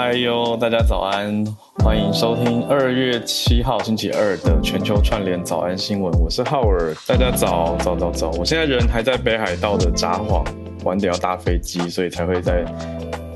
[0.00, 1.44] 嗨哟，大家早安，
[1.82, 6.12] 欢迎收听二月七号星期二的全球串联早安新闻。
[6.20, 8.30] 我是浩尔，大家早早早早。
[8.38, 10.46] 我现在人还在北海道的札幌，
[10.84, 12.64] 晚点要搭飞机，所以才会在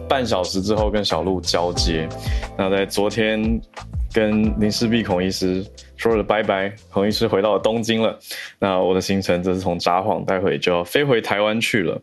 [0.08, 2.08] 半小时之后跟小鹿交接。
[2.56, 3.60] 那在昨天
[4.12, 8.16] 跟林世璧孔医师说了拜拜，孔医师回到了东京了。
[8.60, 12.00] 那我的行程则是从札幌待会就要飞回台湾去了。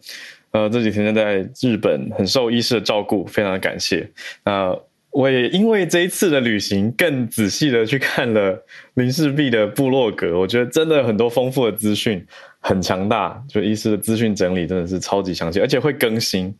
[0.51, 4.09] 呃，这几天在日本很受医师的照顾，非常的感谢。
[4.43, 4.75] 那
[5.11, 8.63] 我也因为这一次的旅行，更仔细的去看了
[8.95, 12.25] 林世璧的部落格，我觉得真的很多丰富的资讯，
[12.59, 13.43] 很强大。
[13.47, 16.53] 就医师的资讯整理真的是超级详细，而且会更新，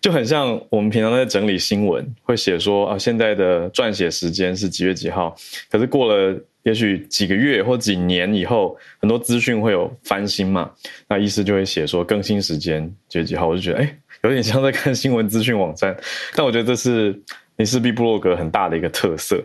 [0.00, 5.36] 就很像我们平常在整理新闻，会写说啊，现在的撰写时间是几月几号，
[5.70, 6.36] 可是过了。
[6.66, 10.68] 也许几个月或几年以后，很多资讯会有翻新嘛？
[11.08, 15.96] 那医师就会写说更新时间几月几号，我就觉得哎，有点像在看新闻资讯网站。
[16.34, 17.16] 但我觉得这是
[17.56, 19.40] 尼斯比布洛格很大的一个特色。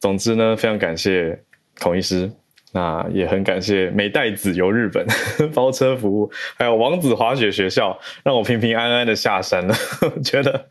[0.00, 1.38] 总之呢，非常感谢
[1.78, 2.32] 孔医师。
[2.74, 5.06] 那也很感谢美代子游日本
[5.54, 9.74] 包车服务，还有王子滑雪学校，让我平平安安的下山了。
[10.24, 10.64] 觉得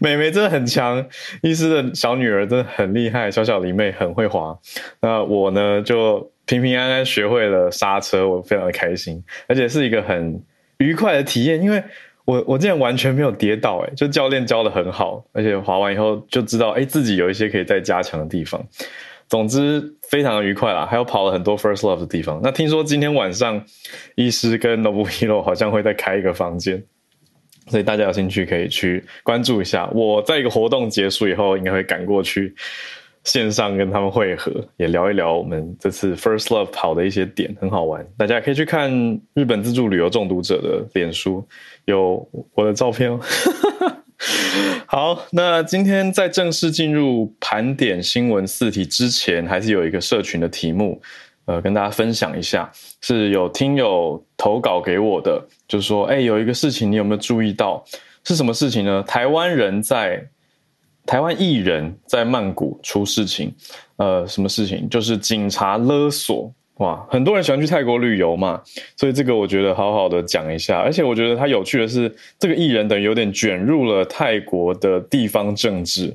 [0.00, 1.06] 美眉真的很强，
[1.42, 4.58] 医师的小女儿真的很厉害，小小林妹很会滑。
[5.00, 10.42] 那我呢，就平平安安学会了刹车，我非常的开心，而且是一个很
[10.78, 11.80] 愉快的体验，因为
[12.24, 18.60] 我我竟然完全没有跌倒，哎，就教练教的很好，而且滑完以后就知道，哎，自己有一些可以再加强的地方。
[19.28, 22.40] 总之非常的愉快啦，还有跑了很多 first love 的地方。
[22.42, 23.64] 那听说今天晚上
[24.14, 26.82] 医师跟 Nobuhiro 好像会再开一个房间，
[27.66, 29.88] 所以大家有兴趣可以去关注一下。
[29.92, 32.54] 我在一个活动结束以后，应该会赶过去
[33.24, 38.06] 线上跟他们会合，也聊一聊我们这次 first love 跑的一些点，很好玩。
[38.16, 41.44] 大家可以去看日本自助旅游中毒者的脸书，
[41.86, 43.20] 有我的照片哦。
[44.86, 51.00] 好，那今天在正式进入盘点新闻四题之前，还是有一个社群的题目，
[51.44, 52.70] 呃，跟大家分享一下，
[53.02, 57.84] 是有听友投稿给我的，就是说，哎，有一个事情，你有没有注意到？
[58.24, 59.02] 是什么事情呢？
[59.02, 60.26] 台湾人在
[61.04, 63.54] 台湾艺人，在曼谷出事情，
[63.96, 64.88] 呃，什么事情？
[64.88, 66.52] 就是警察勒索。
[66.78, 68.60] 哇，很多人喜欢去泰国旅游嘛，
[68.96, 70.78] 所以这个我觉得好好的讲一下。
[70.78, 76.14] 而且我觉得他有趣的是，这个艺人等于有点卷入了泰国的地方政治。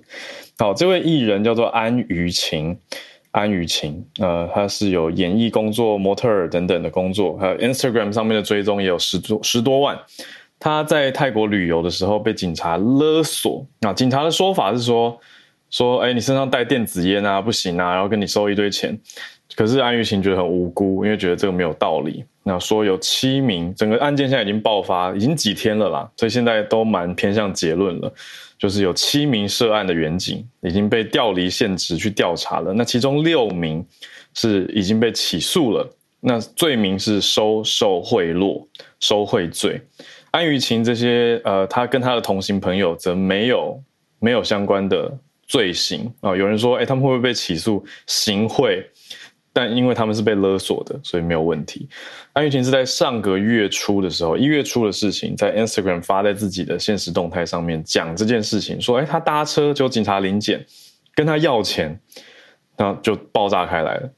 [0.59, 2.77] 好，这位艺人叫做安于晴，
[3.31, 9.97] 安于晴，呃，他是有演艺工作、模特儿等等的工作，还有 Instagram 上面的追踪也有十多十多万。
[10.59, 15.19] 他在泰国旅游的时候被警察勒索，啊，警察的说法是说，
[15.71, 18.95] 说，哎，你身上带电子烟啊，不行啊，然后跟你收一堆钱。
[19.55, 22.23] 可是安玉琴觉得很无辜，因为觉得这个没有道理。
[22.43, 28.11] 那说有七名，整个案件现在已经爆发，已经几天了啦，所以现在都蛮偏向结论了，
[28.57, 32.73] 就是有七名涉案的员警已经被调离现职去调查了。
[32.73, 33.85] 那其中六名
[34.33, 35.87] 是已经被起诉了，
[36.19, 38.65] 那罪名是收受贿赂、
[38.99, 39.79] 收贿罪。
[40.31, 43.79] 安玉琴这些呃，他跟他的同行朋友则没有
[44.17, 45.15] 没有相关的
[45.45, 46.35] 罪行啊。
[46.35, 48.83] 有人说，哎，他们会不会被起诉行贿？
[49.53, 51.87] 但因为他们是被勒索的，所以没有问题。
[52.33, 60.65] 安玉婷是在上个月初的时候，一月初的事情，在 Instagram 发在自己的现实动态上面讲这件事情，说：“哎，他搭车就警察临检，
[61.13, 61.99] 跟他要钱，
[62.77, 64.09] 然后就爆炸开来了。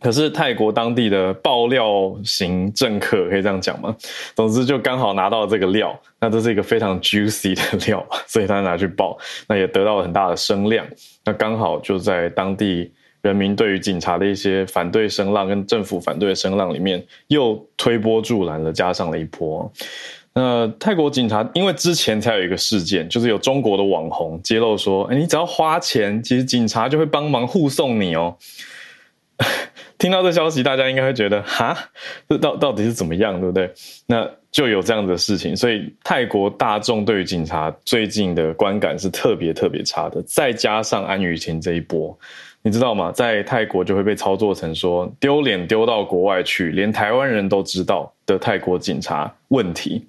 [0.00, 3.96] 可是泰国当地的爆料型政客可以这样讲吗？
[4.34, 9.16] 总之就刚好拿到这个料，那这是一个非常 juicy 的料，所以他拿去爆，
[9.48, 10.86] 那也得到了很大的声量。
[11.24, 12.92] 那刚好就在当地
[13.24, 19.72] 人民对于警察的一些反对声浪跟政府反对的声浪里面，又推波助澜了，加上了一波。
[20.34, 28.36] 那泰国警察因为之前才有一个事件，就是有中国的网红揭露说，哎，你只要花钱，其实警察就会帮忙护送你哦。
[29.96, 31.74] 听到这消息，大家应该会觉得哈，
[32.28, 33.72] 这到到底是怎么样，对不对？
[34.06, 40.22] 那就有这样的事情，所以泰国大众对于警察最近的观感是特别特别差的。
[40.24, 42.16] 再加上安于晴这一波，
[42.66, 43.12] 你知道吗？
[43.12, 50.02] 在泰国就会被操作成说丢脸丢到国外去，连台湾人都知道的泰国警察问题。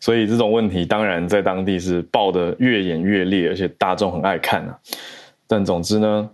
[0.00, 4.76] 所以这种问题当然在当地是爆的越演越烈，而且大众很爱看啊。
[5.46, 6.28] 但总之呢，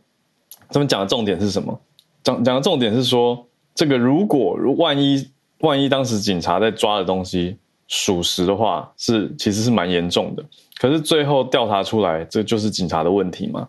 [0.71, 1.79] 他们讲的重点是什么？
[2.25, 5.29] 讲讲的重点是说，这个如果如万一
[5.59, 10.43] 万一当时警察在抓的东西属实的话，是其实是蛮严重的。
[10.79, 13.69] 可是最后调查出来，这就是警察的问题嘛？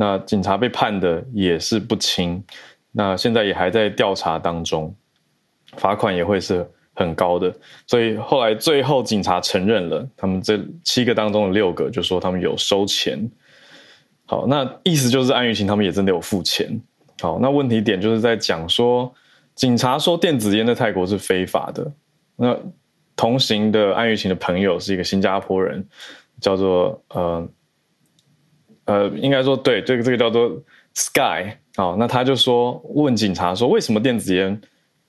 [0.00, 2.40] 那警察被判的也是不轻，
[2.92, 4.94] 那现在也还在调查当中，
[5.76, 6.64] 罚款也会是
[6.94, 7.52] 很高的。
[7.84, 13.18] 所以后来最后警察承认了，他们这七个当中的六个就说他们有收钱。
[14.24, 16.80] 好，那意思就是安于晴他们也真的有付钱。
[17.20, 19.12] 好，那问题点就是在讲说，
[19.56, 21.92] 警察说电子烟在泰国是非法的。
[22.36, 22.56] 那
[23.16, 25.84] 同行的安于晴的朋友是一个新加坡人，
[26.40, 27.48] 叫做呃
[28.88, 30.50] 呃，应该说对，这个这个叫做
[30.94, 31.52] Sky。
[31.96, 34.58] 那他就说问警察说，为什么电子烟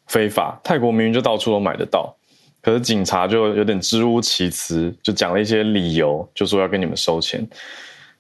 [0.06, 0.60] 非法？
[0.64, 2.16] 泰国明明就到处都买得到，
[2.62, 7.48] 可是警察就有点支吾其词，就讲了一些理由，就说要跟你们收钱。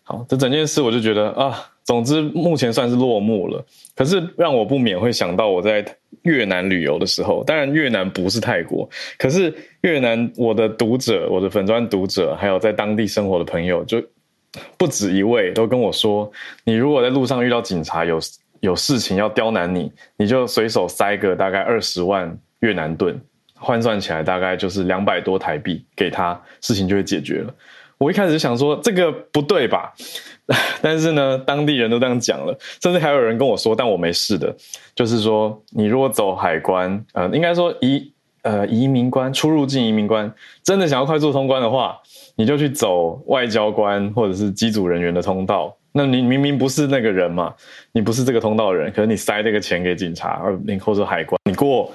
[0.03, 1.69] 好，这整件事我就觉得啊。
[1.85, 3.65] 总之，目前算是落幕了。
[3.95, 5.83] 可是让我不免会想到我在
[6.21, 9.51] 越南旅游的时候，当然越南不是泰国，可是
[9.81, 13.99] 越南我的读者、我的粉砖读者，还有在当地生活的朋友，就
[14.77, 16.31] 不止一位都跟我说：，
[16.63, 18.19] 你如果在路上遇到警察有
[18.61, 23.19] 有事情要刁难你，你就随手塞个大概二十万越南盾，
[23.55, 27.53] 换算起来大概就是两百多台币给他，事情就会解决了。
[27.97, 29.93] 我一开始想说这个不对吧，
[30.81, 34.55] 但是呢，当地人都这样讲了，甚至还有人跟我说，但我没事的，
[34.95, 38.11] 就是说你如果走海关，呃，应该说一
[38.49, 41.99] 呃移民关出入境移民关，真的想要快速通关的话，
[42.35, 45.75] 你就去走外交官或者是机组人员的通道。
[45.91, 47.53] 那你明明不是那个人嘛，
[47.91, 51.91] 你不是这个通道人，可是你塞这个钱给警察，而你或者海关，你过，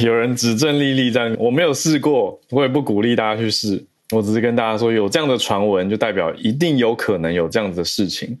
[0.00, 3.84] 有人指证莉莉这样，我没有试过，我也不鼓励大家去试。
[4.14, 8.38] 我只是跟大家说，有这样的传闻，就代表一定有可能有这样子的事情。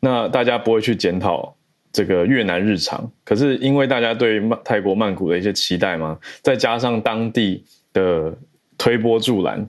[0.00, 1.54] 那大家不会去检讨
[1.92, 8.32] 这个越南日常，可是因为大家对曼泰国曼谷的一些期待嘛，再加上当地的
[8.78, 9.68] 推波助澜，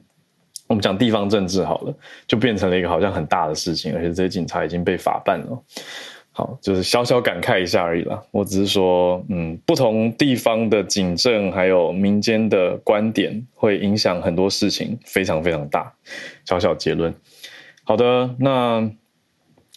[0.67, 1.93] 我们讲地方政治好了，
[2.25, 5.63] 就变成了一个好像很大的事情，而且这些警察已经被法办了。
[6.35, 8.19] 好，就是小小感慨一下而已啦。
[8.31, 15.93] 我只是说，嗯，不同地方的警政还有民间的观点，会影响很多事情，非常非常大。
[16.45, 17.13] 小小结论。
[17.83, 18.89] 好的，那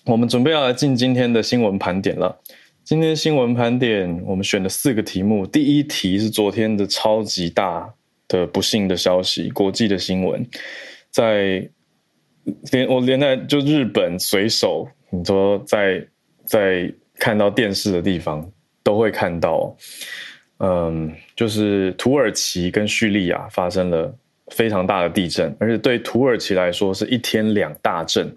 [0.06, 2.40] 我们准备要来进今天的新闻盘点了。
[2.84, 5.46] 今天新闻盘点，我们选了四个题目。
[5.46, 7.92] 第一题是昨天的超级大
[8.28, 10.46] 的不幸的消息，国际的新闻，
[11.10, 11.68] 在
[12.70, 16.06] 连我连在就日本随手，你说在。
[16.46, 16.88] 在
[17.18, 18.48] 看到电视的地方
[18.84, 19.76] 都会看到，
[20.58, 24.16] 嗯，就是土耳其跟叙利亚发生了
[24.52, 28.32] 非常大的地震，而且对土耳其来说是一天两大震，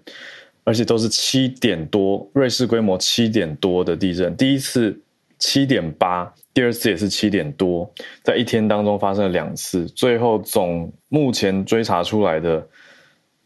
[0.64, 4.36] 而且都是七点多，瑞士规模七点多的地震。
[4.36, 5.00] 第一次
[5.38, 7.90] 七点八，第二次也是七点多，
[8.22, 12.66] 在一天当中发生了两次，最后总目前追查出来的。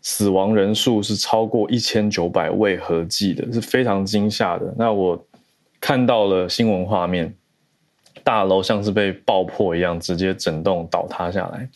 [0.07, 4.75] 死亡人数是超过一千九百位合计的，是非常惊吓的。
[4.77, 5.27] 那我
[5.81, 7.35] 看到了新闻画面，
[8.23, 11.67] 大楼像是被爆破一样，直接整栋倒塌下来。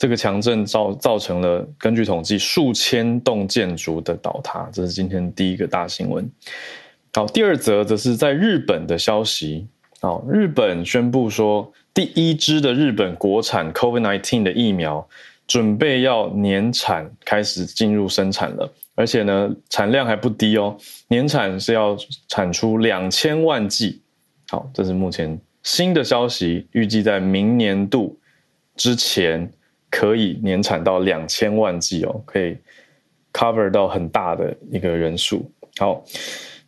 [0.00, 4.66] 这个强震造造成了，根据统计，数千栋建筑的倒塌。
[4.72, 6.26] 这是今天第一个大新闻。
[7.12, 9.68] 好，第二则则是在日本的消息。
[10.00, 15.06] 好，日本宣布说，第一支的日本国产 COVID-19 的疫苗。
[15.46, 20.76] 准备要年产开始进入生产了，而且呢，产量还不低哦，
[21.08, 21.96] 年产是要
[22.28, 24.00] 产出两千万剂。
[24.48, 28.16] 好，这是目前新的消息，预计在明年度
[28.76, 29.52] 之前
[29.90, 32.56] 可以年产到两千万剂哦，可以
[33.32, 35.50] cover 到很大的一个人数。
[35.78, 36.04] 好，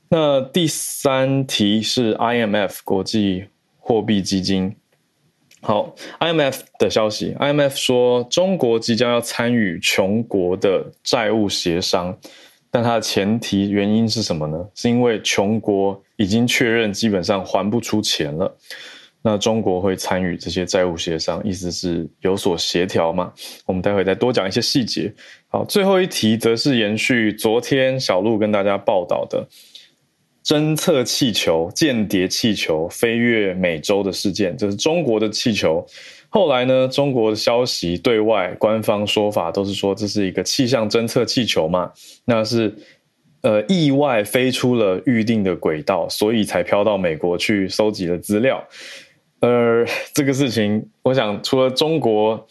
[0.08, 3.46] 那第三题是 IMF 国际
[3.78, 4.74] 货币基金。
[5.60, 12.18] 好，IMF 的消息，IMF 说中国即将要参与穷国的债务协商，
[12.68, 14.68] 但它的前提原因是什么呢？
[14.74, 18.56] 是因为穷国已经确认基本上还不出钱了，
[19.22, 23.32] 那中国会参与这些债务协商，意思是有所协调嘛？
[23.64, 25.12] 我们待会再多讲一些细节。
[25.48, 29.46] 好，最后一题则是延续昨天小鹿跟大家报道的。
[30.44, 35.86] 侦测气球、间谍气球飞越美洲的事件，这是中国的气球。
[36.28, 41.92] 后来呢，中国的消息对外官方说法都是说这是一个气象侦测气球嘛，
[42.24, 42.74] 那是
[43.42, 48.66] 呃意外飞出了预定的轨道，所以才飘到美国去收集了资料。
[49.42, 49.84] 呃，
[50.14, 52.46] 这个事情，我想除了中国。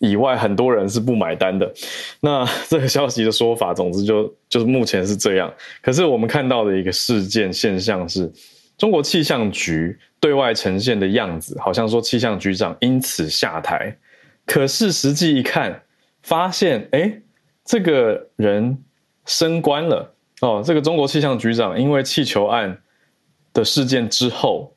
[0.00, 1.72] 以外，很多人是不买单的。
[2.20, 5.50] 那这个消息的说法，总之就就是目前是这样。
[5.80, 8.30] 可是我们看到的一个事件现象是，
[8.76, 13.96] 中国气象局对外呈现的样子，好像说气象局长因此下台。
[14.44, 15.80] 可是实际一看，
[16.22, 17.22] 发现哎，
[17.64, 18.76] 这个人
[19.24, 20.62] 升官了哦。
[20.62, 22.76] 这个中国气象局长因为气球案
[23.54, 24.73] 的事件之后。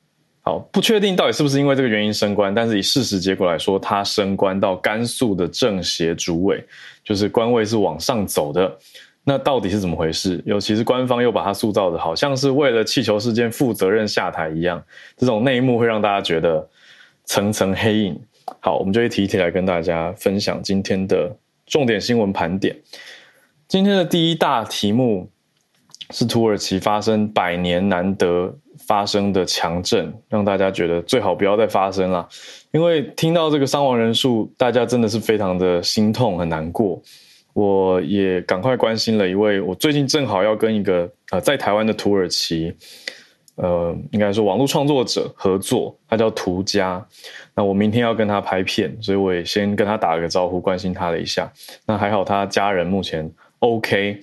[0.48, 6.64] 好，不确定到底是不是因为这个原因升官，但是以事实结果来说，他升官到甘肃的政协主委，
[7.04, 8.74] 就是官位是往上走的。
[9.26, 10.42] 那到底是怎么回事？
[10.46, 14.82] 尤其是官方又把他塑造的好像是为了气球事件负责任下台一样，
[15.18, 16.66] 这种内幕会让大家觉得
[17.26, 18.18] 层层黑影。
[18.62, 21.30] 好，我们就一题一题来跟大家分享今天的
[21.66, 22.74] 重点新闻盘点。
[23.68, 25.30] 今天的第一大题目
[26.12, 28.56] 是土耳其发生百年难得。
[28.88, 32.26] 发生的强震，让大家觉得最好不要再发生了，
[32.72, 37.02] 因为听到这个伤亡人数，大家真的是非常的心痛，很难过。
[37.54, 42.72] 我也赶快关心了一位，我最近正好要跟一个呃在台湾的土耳其，
[43.56, 47.04] 呃，应该说网络创作者合作，他叫涂家。
[47.56, 51.52] 那我明天要跟他拍片，所以我也先跟他打了个招呼，关心他了一下。
[51.86, 54.22] 那还好，他家人目前 OK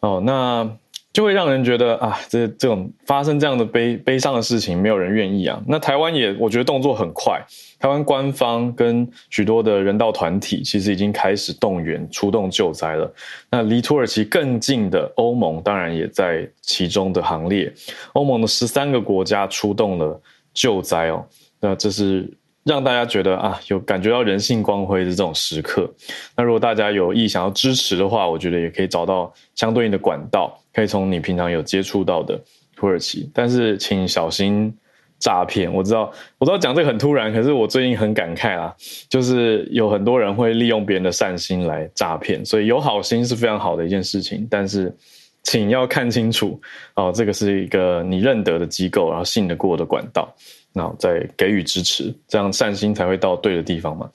[0.00, 0.22] 哦。
[0.24, 0.76] 那。
[1.16, 5.58] 就会让人觉得啊，这这种发生这样的悲悲伤的事情，没有人愿意啊。
[5.66, 7.42] 那台湾也，我觉得动作很快，
[7.78, 13.10] 台湾官方跟许多的人道团体，其实已经开始动员出动救灾了。
[13.50, 17.72] 那离土耳其更近的欧盟，当然也在其中的行列。
[18.12, 20.20] 欧盟的十三个国家出动了
[20.52, 21.24] 救灾哦，
[21.58, 22.30] 那这是。
[22.66, 25.88] 让大家觉得啊，有感觉到人性光辉的这种时刻。
[26.36, 32.38] 那如果大家有意想要支持的话，我觉得也可以找到相对应的管道，可以从你平常有接触到的
[32.76, 33.28] 土耳其。
[33.32, 34.72] 但是请小心
[35.18, 35.72] 诈骗。
[35.72, 38.72] 我知道，我知道讲这个很突然，可是我最近很感慨啊，
[39.08, 42.44] 就是有很多人会利用别人的善心来诈骗。
[42.44, 44.94] 所以有好心是非常好的一件事情，但是
[45.42, 46.60] 请要看清楚
[46.94, 50.32] 哦，这个是一个你认得的机构，然后信得过的管道。
[50.76, 54.10] 然后再给予支持，这样善心才会到对的地方嘛。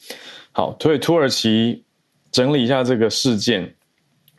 [0.52, 1.84] 好，所以土耳其
[2.32, 3.74] 整理一下这个事件，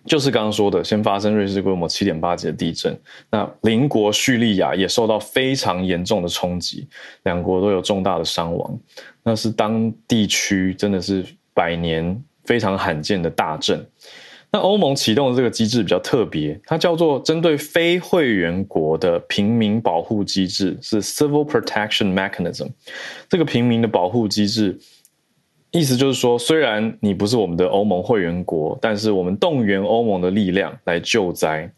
[0.05, 2.99] 就是刚刚说的，先发生瑞士规模七点八级的地震，
[3.31, 6.89] 那邻国叙利亚也受到非常严重的冲击，
[7.23, 8.79] 两国都有重大的伤亡，
[9.23, 13.85] 那是当地区真的是百年非常罕见的大震。
[14.55, 22.69] 那欧盟启动的这个机制比较特别，它叫做针对非会员国的平民保护机制，是 Civil Protection Mechanism。
[23.31, 24.79] 这个平民的保护机制，
[25.73, 31.69] 意思就是说，虽然你不是我们的欧盟会员国，但是我们动员欧盟的力量来救灾。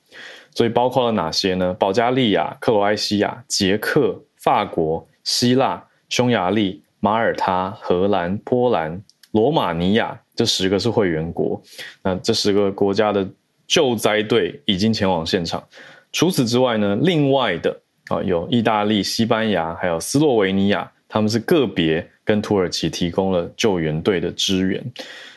[0.55, 1.75] 所以包括了哪些呢？
[1.75, 10.21] 保加利亚、克罗埃西亚、捷克、法国、希腊、匈牙利、马耳他、荷兰、波兰、罗马尼亚。
[10.37, 11.63] 这十个是会员国，
[12.03, 13.25] 那这十个国家的
[13.69, 15.63] 救灾队已经前往现场。
[16.11, 24.85] 除此之外呢，另外的啊有意大利、西班牙，还有斯洛维尼亚，他们是个别跟土耳其提供了救援队的支援。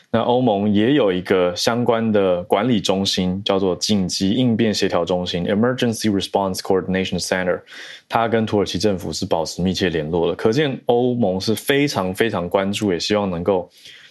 [0.09, 7.61] 那欧盟也有一个相关的管理中心，叫做紧急应变协调中心 （Emergency Response Coordination Center），
[8.09, 10.33] 它跟土耳其政府是保持密切联络的。
[10.35, 13.69] 可见欧盟是非常非常关注，也希望能够。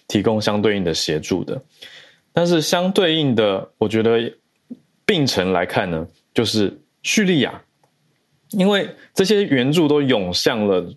[0.08, 1.61] 提供相对应的协助的，
[2.32, 4.32] 但是相对应的，我觉得
[5.04, 7.61] 并程来看呢，就是叙利亚，
[8.50, 10.88] 因为这些援助都涌向了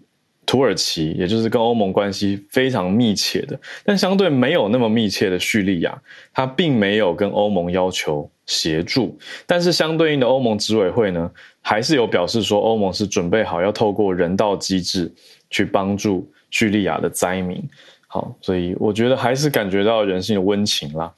[0.50, 6.02] 土耳其，也就是跟欧盟关系非常密切的，但相对没有那么密切的叙利亚，
[6.34, 9.16] 它并没有跟欧盟要求协助，
[9.46, 11.30] 但是相对应的欧盟执委会呢，
[11.62, 15.14] 还是有表示说，欧盟是准备好要透过人道机制
[15.52, 17.64] 去帮助叙利亚的灾民。
[18.08, 21.14] 好，所以我觉得还是感觉到人性的温情啦。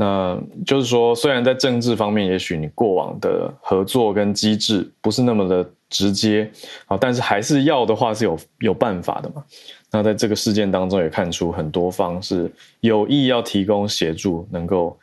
[0.00, 6.48] 那就是说，虽然在政治方面，也许你过往的合作跟机制不是那么的直接，
[6.86, 9.42] 啊，但是还是要的话是有有办法的嘛。
[9.90, 14.96] 那在这个事件当中也看出很多方是有意要提供协助，能够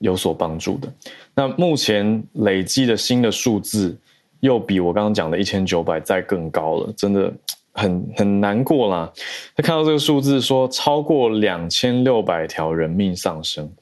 [0.00, 0.92] 有所帮助的。
[1.34, 3.96] 那目前累积的新的数字
[4.40, 7.32] 又比我刚刚讲的一千九百再更高了，真的
[7.72, 9.10] 很很难过啦。
[9.54, 13.72] 他看到这个数字说超过两千六百条人命丧生。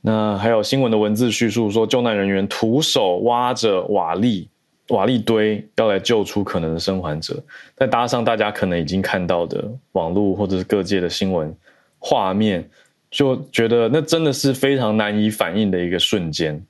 [0.00, 4.46] 那还有新闻的文字叙述说，救难人员徒手挖着瓦砾、
[4.90, 7.42] 瓦砾堆，要来救出可能的生还者。
[7.76, 11.52] 再搭上大家可能已经看到的网络或者是各界的新闻
[11.98, 12.66] 画面，
[13.10, 16.64] 就觉得那真的是非常难以反应的一个瞬间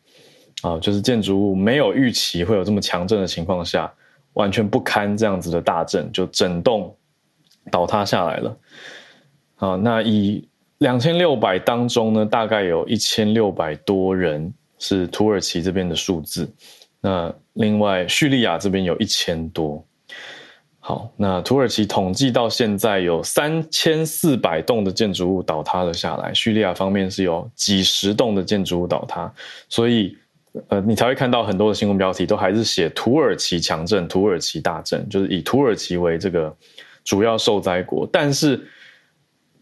[0.62, 0.78] 啊！
[0.78, 3.92] 就是建筑物没有预期会有这么强震的情况下，
[4.32, 6.96] 完全不堪这样子的大震，就整栋
[7.70, 8.56] 倒塌下来了。
[9.56, 10.48] 啊，那以。
[10.78, 16.48] 两千六百当中呢，大概有一千六百多人是土耳其这边的数字。
[17.00, 19.84] 那另外叙利亚这边有一千多。
[20.78, 29.32] 好，那土耳其统计到现在有三千四百栋的建筑物倒塌了下来，叙利亚方面是有几十栋的建筑物倒塌。
[29.68, 30.16] 所以，
[30.68, 36.56] 呃，你才会看到很多的新闻标题都还是写土耳其强震、土耳其大震，就是以土耳其为这个
[37.04, 38.64] 主要受灾国，但是。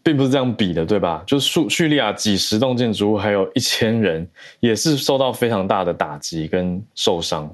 [0.07, 1.21] 并不是这样比的，对吧？
[1.27, 4.25] 就是叙叙利亚几十栋建筑物，还有一千人，
[4.61, 7.53] 也是受到非常大的打击跟受伤。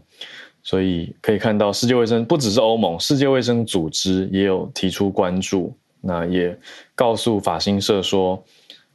[0.62, 5.76] 所以可以看到，世界卫生不只是欧盟，世界卫生组织也有提出关注。
[6.00, 6.56] 那也
[6.94, 8.44] 告诉法新社说，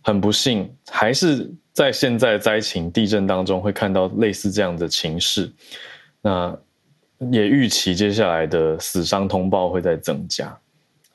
[0.02, 5.50] 很不幸，还是在现在灾情地震当中会看到类似这样的情势。
[6.22, 6.56] 那
[7.32, 10.56] 也预期接下来的死伤通报会在增加。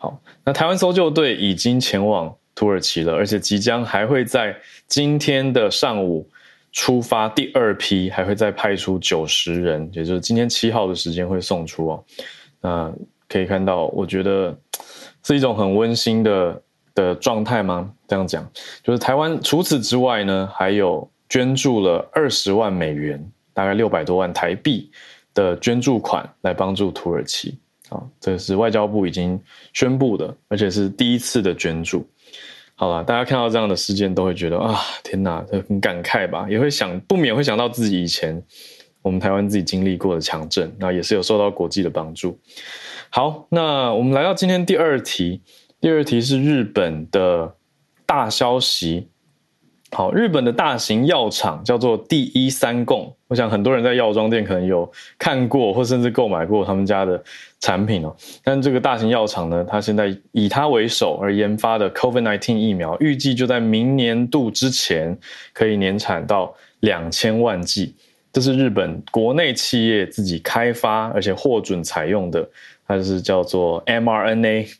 [0.03, 4.53] 好，那台湾搜救队已经前往土耳其了，而且即将还会在
[4.85, 6.27] 今天的上午
[6.73, 12.03] 出发第二批，还会再派出九十人，也就是今天七号的时间会送出哦。
[12.59, 12.93] 那
[13.29, 14.53] 可以看到，我觉得
[15.23, 16.61] 是一种很温馨的
[16.93, 17.89] 的状态吗？
[18.05, 18.45] 这样讲，
[18.83, 24.91] 就是台湾除此之外呢，还有捐助了二十万美元，大概六百多万台币
[25.33, 27.57] 的捐助款来帮助土耳其。
[27.93, 29.39] 啊，这是外交部已经
[29.73, 32.05] 宣布的，而且是第一次的捐助。
[32.75, 36.47] 好了，大家看到这样的事件，都会觉得啊，天哪，很感慨吧？
[36.49, 38.41] 也会想不免会想到自己以前
[39.03, 42.37] 我们台湾自己经历过的强震，那也是有受到国际的帮助。
[43.09, 45.41] 好，那我们来到今天第二题，
[45.79, 47.55] 第二题是日本的
[48.05, 49.07] 大消息。
[49.93, 57.23] 好，日本的大型药厂叫做第一三共，我想很多人在药妆店可能有看过，或甚至购买过他们家的
[57.59, 58.15] 产品哦。
[58.43, 65.15] 但这个大型药厂呢，它现在以它为首而研发的 COVID-19 疫苗，预计就在明年度之前
[65.53, 67.95] 可以年产到两千万剂。
[68.31, 72.49] 这是日本国内企业自己开发而且获准采用的，
[72.87, 74.73] 它是叫做 mRNA，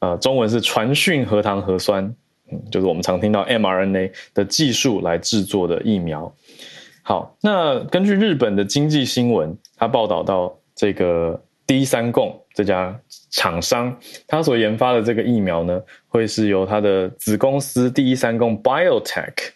[0.00, 2.12] 呃，中文是传讯核糖核酸。
[2.50, 6.32] 嗯，就是我们常听到 mRNA 的技术来制作的疫苗。
[7.02, 12.98] 好，那根据日本的经济新闻，它报道到这个第三共这家
[13.30, 19.50] 厂商，它所研发的这个疫苗呢，会是由它的子公司第一三共 Biotech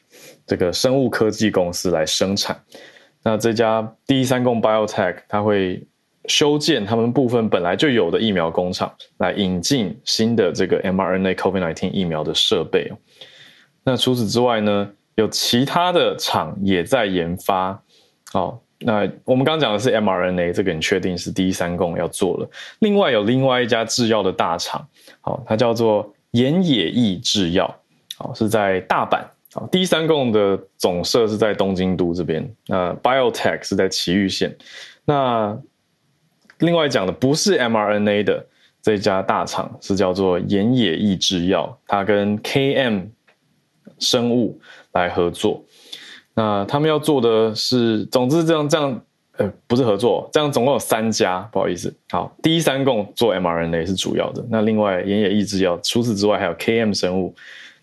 [0.47, 2.59] 这个生物科技公司来生产。
[3.23, 5.87] 那这家第一三共 Biotech 它会。
[6.27, 12.93] 修建他们部分本来就有的疫苗工厂，来引进新的这个 mRNA COVID-19 疫苗的设备。
[13.85, 17.83] 那除此之外呢，有其他的厂也在研发。
[18.35, 22.49] 哦，那我们刚刚讲的是 mRNA，这个你确定是第一三共要做了。
[22.79, 24.87] 另外有另外一家制药的大厂，
[25.21, 27.75] 好，它叫做岩野义制药，
[28.17, 29.23] 好，是在大阪。
[29.53, 32.49] 好，第三共的总社是在东京都这边。
[32.69, 34.57] 那 Biotech 是在埼玉县。
[35.05, 35.61] 那
[36.63, 38.45] 另外讲的不是 mRNA 的
[38.81, 43.09] 这家大厂是叫做岩野义制药，它跟 KM
[43.99, 44.59] 生物
[44.93, 45.63] 来合作。
[46.35, 49.03] 那他们要做的是，总之这样这样，
[49.37, 51.93] 呃，不是合作，这样总共有三家，不好意思。
[52.11, 57.35] 好，第一三共做 mRNA 是主要的，那另外岩野义制药，除此之外还有 KM 生物，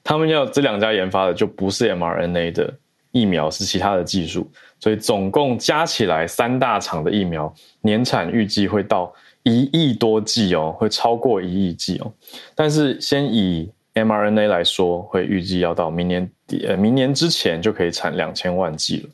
[0.03, 2.73] 他们要这两家研发的就不是 mRNA 的
[3.11, 4.49] 疫苗，是其他的技术。
[4.79, 12.09] 所以总共加起来三大厂的疫苗年产预计会到一亿多剂哦，会超过一亿剂哦。
[12.55, 19.09] 但是先以 mRNA 来说，会预计要到明年底呃明年之前就可以产两千万剂了。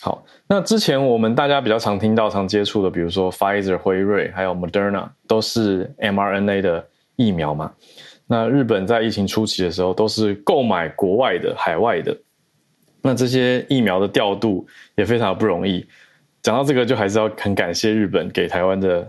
[0.00, 7.70] 好，那之前我们大家比较常听到、常接触的，比如说 Pfizer 辉瑞还有 Moderna 都是 mRNA 的疫苗嘛。
[8.26, 12.16] 那日本在疫情初期的时候都是购买国外的海外的。
[13.02, 15.84] 那这些疫苗的调度也非常不容易。
[16.42, 19.06] 讲到这个，就还是要很感谢日本给台湾的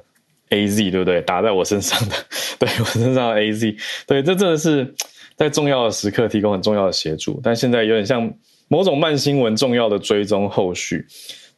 [0.49, 1.21] A Z，对不对？
[1.21, 2.15] 打在我身上的，
[2.59, 3.75] 对我身上的 A Z，
[4.05, 4.93] 对，这真的是
[5.35, 7.39] 在重要的时刻提供很重要的协助。
[7.43, 8.31] 但现在有点像
[8.67, 11.05] 某种慢新闻，重要的追踪后续。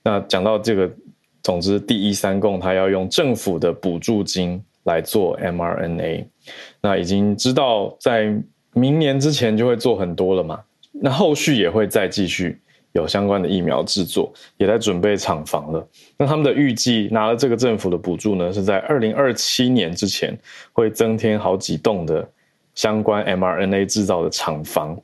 [0.03, 0.89] 那讲到这个，
[1.43, 6.25] 总之第一三共他要用政府的补助金来做 mRNA，
[6.81, 8.33] 那已经知道在
[8.73, 10.61] 明年之前就会做很多了嘛？
[11.01, 12.59] 那后续也会再继续。
[12.93, 15.85] 有相关的疫苗制作，也在准备厂房了。
[16.17, 20.33] 那他们的预计拿了这个政府的补助呢，是在二零二七年之前
[20.71, 22.25] 会增添好几栋的
[22.73, 24.97] 相关 mRNA 制造的厂房。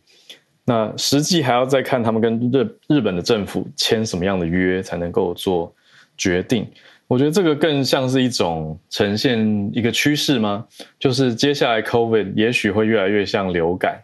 [0.63, 5.75] 那实际还要再看他们跟日日本的政府签什么样的约，才能够做
[6.15, 6.65] 决定。
[7.07, 10.65] 我觉得这个更像是一种呈现一个趋势吗？
[10.97, 14.01] 就是接下来 COVID 也许会越来越像流感。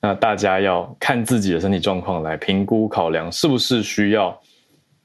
[0.00, 4.38] 那大家要看自己的身体状况来评估考量，是不是需要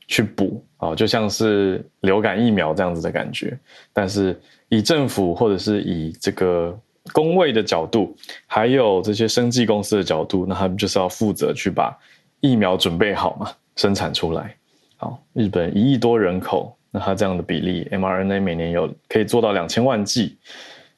[0.08, 0.94] 去补啊？
[0.94, 3.58] 就像是流感疫苗这样子的感觉。
[3.94, 6.78] 但是以政府或者是以这个
[7.14, 11.98] 工位的角度，还有这些生技公司的角度，那他们就是要负责去把
[12.42, 14.56] 疫苗准备好嘛，生产出来。
[14.98, 20.38] 好，日本一亿多人口，那它这样的比例，mRNA 每年有可以做到两千万剂。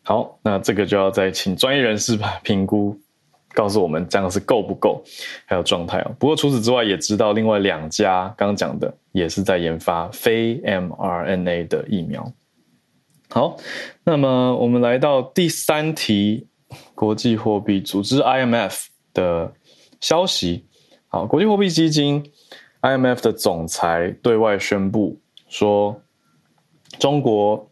[0.02, 2.98] 好，那这个就要再请专业人士吧评估。
[3.54, 5.04] 告诉我们这样是够不够，
[5.46, 6.12] 还有状态哦。
[6.18, 12.32] 不过除此之外，也知道另外两家刚刚讲的也是在研发非 mRNA 的疫苗。
[13.30, 13.58] 好，
[14.04, 16.48] 那么我们来到第三题，
[16.94, 19.54] 国际货币组织 IMF 的
[20.02, 20.66] 消息。
[21.08, 22.24] 好，国际货币基金
[22.82, 26.02] IMF 的总裁对外宣布说，
[27.00, 27.70] 中国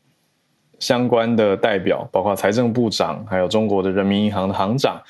[0.80, 5.02] 相关的代表，包括财政部长，还有中国的人民银行的行长。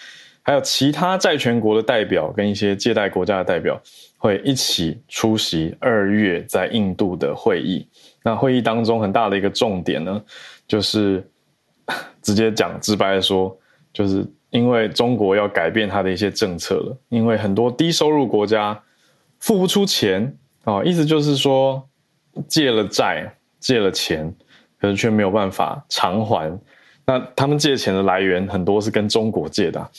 [0.44, 3.80] 还有其他债权国的代表跟一些借贷国家的代表
[4.18, 7.88] 会一起出席二月在印度的会议。
[8.24, 10.22] 那会议当中很大的一个重点呢，
[10.68, 11.24] 就是
[12.22, 13.56] 直接讲直白的说，
[13.94, 18.80] 就是因为中国要改变它的一些政策了，因为很多低收入国家
[19.40, 21.88] 付不出钱啊，意思就是说
[22.48, 24.34] 借了债借了钱，
[24.80, 26.60] 可是却没有办法偿还。
[27.06, 29.90] 那他们借钱的来源很多是跟中国借的。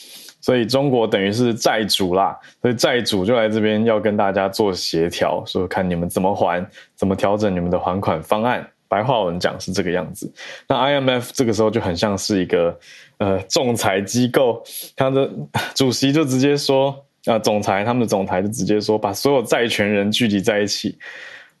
[0.43, 8.67] 所以中国等于是债主啦，所以债主就来这边要跟大家做协调，说看你们怎么还，怎么调整你们的还款方案。
[8.89, 10.29] 白话文讲是这个样子。
[10.67, 12.77] 那 IMF 这个时候就很像是一个
[13.19, 14.61] 呃仲裁机构，
[14.97, 15.29] 他的
[15.73, 20.97] 主席就直接说啊，总裁他们的总裁就直接说，把所有债权人聚集在一起，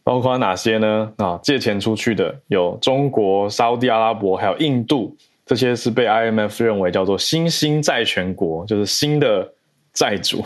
[0.03, 1.11] 包括哪些呢？
[1.17, 5.15] 啊，借钱出去的有中国、沙地阿拉伯，还有印度。
[5.45, 9.53] 这些是被 IMF 认为叫做新兴债权国，就是新的
[9.91, 10.41] 债主。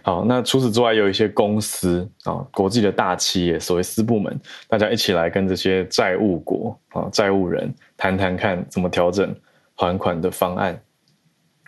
[0.00, 9.36] 好，那除此之外，有一些公司啊，国际的大企业，所谓私部门，大家一起来跟这些债务国啊、债务人谈谈看，怎么调整
[9.74, 10.80] 还款的方案。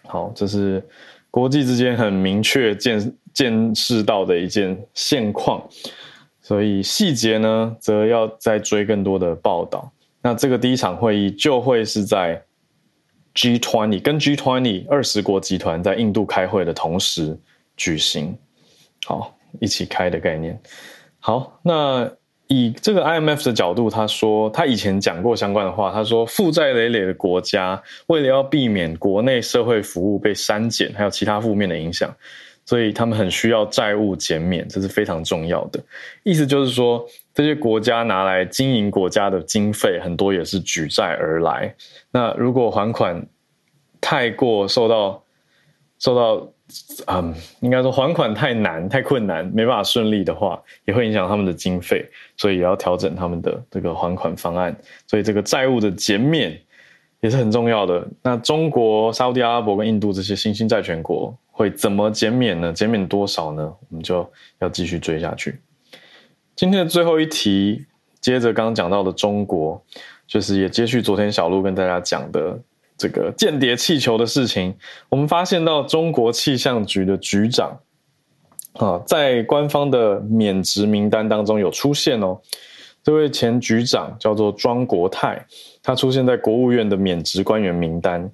[0.06, 0.82] 好，这是
[1.30, 5.62] 国际之间很明确见见识到的一件现况。
[6.40, 9.92] 所以细节呢，则要再追更多的报道。
[10.22, 12.42] 那这个第一场会议就会是在。
[13.34, 17.38] G twenty 跟 G twenty 二十国集团在印度开会的同时
[17.76, 18.36] 举行，
[19.04, 20.60] 好，一起开的概念。
[21.18, 22.10] 好，那
[22.48, 32.14] 以这个 IMF 的角度，他说他以前讲过相关的话，他说负债累累的国家为了要避免国内社会服务被删减，还有其他负面的影响。
[32.66, 35.80] 所以他们很需要债务减免，这是非常重要的。
[36.22, 41.74] 意思就是说，这些国家拿来经营国家的经费，很多也是举债而来。
[42.10, 43.26] 那如果还款
[44.00, 45.22] 太过受到
[45.98, 46.48] 受到，
[47.06, 54.76] 嗯，应该说还款太难、太困难，没办法顺利的话，也会影响他们的经费，所以也要调整他们的这个还款方案。
[55.06, 56.58] 所以这个债务的减免
[57.20, 58.06] 也是很重要的。
[58.22, 61.36] 那中国、沙特阿拉伯跟印度这些新兴债权国。
[61.52, 62.72] 会怎么减免呢？
[62.72, 63.62] 减免多少呢？
[63.90, 64.26] 我们就
[64.60, 65.60] 要继续追下去。
[66.60, 67.86] 今天的最后一题，
[68.20, 69.82] 接着刚刚讲到的中国，
[70.26, 72.60] 就是也接续昨天小鹿跟大家讲的
[72.98, 74.76] 这个间谍气球的事情。
[75.08, 77.80] 我们发现到中国气象局的局长
[78.74, 82.38] 啊，在官方的免职名单当中有出现哦。
[83.02, 85.42] 这位前局长叫做庄国泰，
[85.82, 88.30] 他出现在国务院的免职官员名单。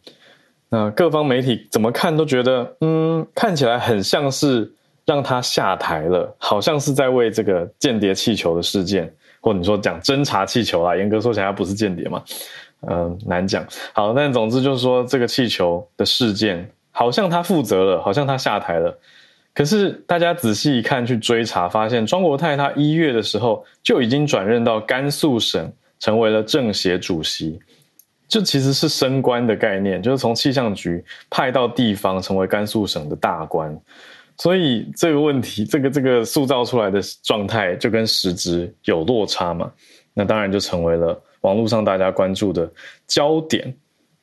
[0.69, 4.73] 那各方媒体怎么看都觉得，嗯，看起来很像是
[5.07, 12.23] 让他下台了，好像是在为这个间谍气球的事件，或者你说讲侦察气球啦，严格说起来不是间谍嘛，
[12.91, 13.65] 嗯，难讲。
[13.93, 18.99] 好，但总之就是说这个气球的事件，好像他负责了，好像他下台了。
[19.55, 27.59] 可是大家仔细一看，去追查，发现庄国泰他一月的时候就已经转任到甘肃省，成为了政协主席，
[28.29, 33.75] 这其实是升官的概念，就是从气象局派到地方，成为甘肃省的大官。
[34.39, 39.71] 所以这个问题，这个这个塑造出来的状态，就跟实质有落差嘛？
[40.15, 42.71] 那当然就成为了网络上大家关注的
[43.07, 43.75] 焦点。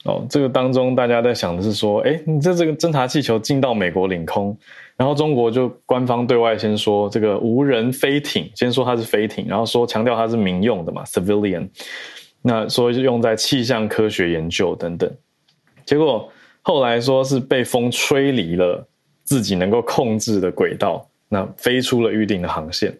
[0.05, 4.57] 哦，这个当中大家在想的是说，哎，你这这个侦察气球进到美国领空，
[4.97, 11.69] 然后中国就官方对外先说这个无人飞艇，先说它是飞艇，然后说强调它是民用的嘛，civilian，
[12.41, 15.09] 那说是用在气象科学研究等等，
[15.85, 16.29] 结果
[16.61, 18.85] 后来说是被风吹离了
[19.23, 22.95] 自己能够控制的轨道，那飞出了预定的航线。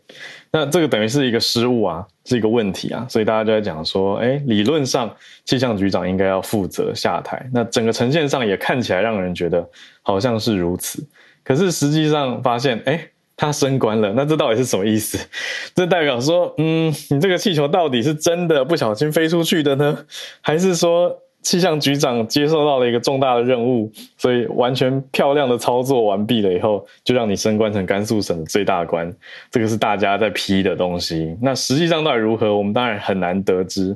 [0.51, 5.13] 那这个等于是一个失误啊，是一个问题啊，所以大家就在讲说，哎，理论上
[5.45, 7.49] 气象局长应该要负责下台。
[7.51, 9.67] 那整个呈现上也看起来让人觉得
[10.01, 11.03] 好像是如此，
[11.43, 13.03] 可是实际上发现，哎，
[13.35, 15.17] 他升官了，那这到底是什么意思？
[15.73, 20.05] 这代表说，嗯，你这个气球到底是真的不小心飞出去的呢，
[20.41, 21.19] 还是说？
[21.43, 29.13] 气象局长接受到了一个重大的任务，所以完全漂亮的操作完毕了以后，就让你升官成甘肃省的最大官。
[29.51, 31.37] 这个是大家在批的东西。
[31.41, 33.95] 那实际上到底如何，我们当然很难得知。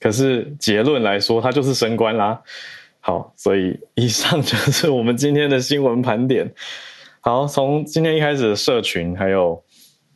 [0.00, 2.40] 可是结论来说，他就是升官啦。
[3.00, 6.50] 好，所以以上就是 我们今天的新闻盘点。
[7.20, 9.62] 好，从今天一开始的社群，还有。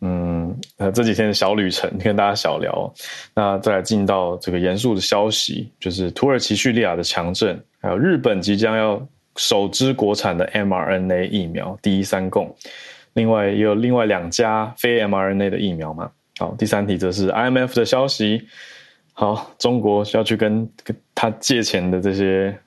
[0.02, 0.39] 嗯，
[0.78, 2.92] 呃，这几天的小旅程跟大家小聊，
[3.34, 12.54] 那再来进到这个严肃的消息，就是土耳其叙利亚的强震，还有日本即将要首支国产的 mRNA 疫苗第一三共，
[13.14, 16.10] 另外也有另外两家非 mRNA 的疫苗嘛。
[16.38, 18.46] 好，第三题则是 IMF 的消息，
[19.12, 22.58] 好，中国要去跟跟他借钱的这些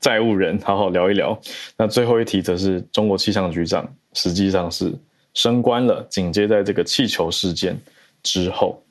[0.00, 1.38] 债务人好好聊一聊。
[1.76, 4.94] 那最后一题则是中国气象局长，实际上是。
[5.34, 7.78] 升官了，紧接在这个气球事件
[8.22, 8.82] 之后，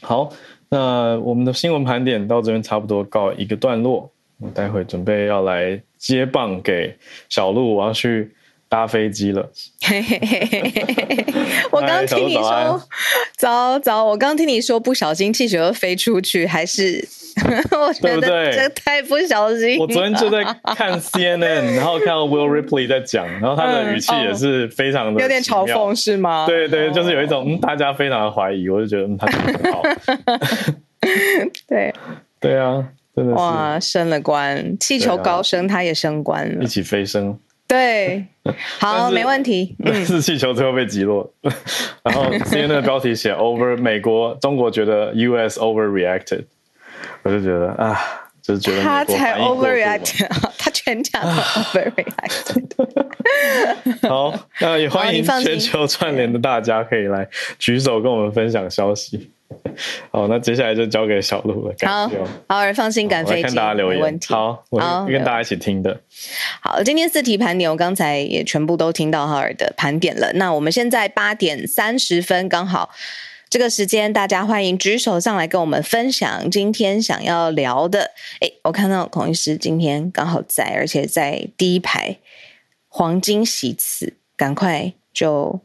[0.00, 0.30] 好，
[0.68, 6.94] 那我们的新闻盘点到这边差不多告一个段落，我待会准备要来接棒给
[7.28, 8.34] 小鹿，我要去
[8.74, 9.48] 搭飞机了。
[11.70, 12.82] 我刚听你说，
[13.36, 17.06] 早早，我刚听你说不小心气球飞出去，还是。
[17.70, 19.78] 我觉得这太不小心。
[19.78, 20.42] 我昨天就在
[20.74, 26.46] 看 CNN， 然后看到 Will Ripley 在讲，然后他的语气也是非常的有点嘲讽，是吗？
[26.48, 29.82] 对对，就是有一种大家非常的怀疑，我就觉得他很好。
[31.68, 31.94] 对
[32.40, 32.84] 对啊，
[33.14, 37.38] 真的是哇，升了官，气球高升，他也升官了，一起飞升。
[37.74, 38.24] 对，
[38.78, 39.74] 好，没问题。
[39.84, 41.28] 但是气球最后被击落，
[42.04, 46.44] 然后 CNN 的标题写 Over 美国，中国觉得 US overreacted。
[47.24, 47.98] 我就觉得啊，
[48.40, 52.68] 就是觉得他才 overreacted， 他全场 overreacted。
[54.08, 59.30] 好，那也欢迎全球串联的大家可以来举手跟我们分享消息。
[60.10, 61.74] 好，那接下来就交给小鹿了。
[61.86, 62.10] 好，
[62.48, 64.18] 好儿放心赶飞机，看大家留言。
[64.28, 64.78] 好，我
[65.08, 66.00] 跟大家一起听的。
[66.60, 70.32] 好，今天四题盘点，我刚才也全部都听到哈尔的盘点了。
[70.34, 72.90] 那我们现在八点三十分，刚好。
[73.50, 78.10] 这个时间，大家欢迎举手上来跟我们分享今天想要聊的。
[78.40, 82.16] 哎，我看到孔医师今天刚好在，而且在第一排
[82.88, 85.60] 黄金席次，赶快就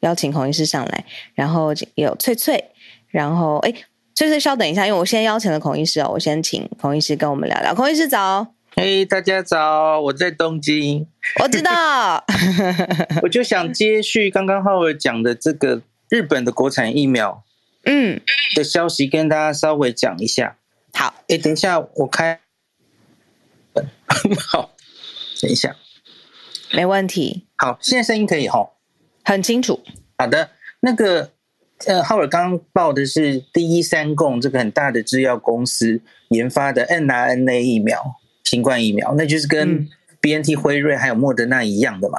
[0.00, 1.04] 邀请孔医师上来。
[1.34, 2.70] 然后有翠翠，
[3.14, 3.72] 然后哎，
[4.12, 7.72] 就是稍等一下，因为我先邀请了孔医师哦，我先请孔医师跟我们聊聊。
[7.72, 11.06] 孔医师早，嘿，大家早，我在东京，
[11.40, 12.24] 我知道，
[13.22, 15.82] 我就想接续刚刚浩尔讲的这个。
[16.10, 17.42] 日本的国产疫苗，
[17.86, 18.20] 嗯，
[18.54, 20.58] 的消息跟大家稍微讲一下。
[20.92, 22.38] 好，哎，等一下，我开，
[24.48, 24.70] 好，
[25.40, 25.74] 等一下，
[26.72, 27.46] 没问题。
[27.56, 28.74] 好，现在声音可以哈，
[29.24, 29.82] 很清楚。
[30.18, 30.50] 好的，
[30.80, 31.32] 那个，
[31.86, 39.88] 呃，浩尔刚刚报的是第一三共这个很大的制药公司研发的 n r n a 疫苗，新冠疫苗，那就是跟
[40.20, 42.18] BNT、辉瑞还有莫德纳一样的嘛。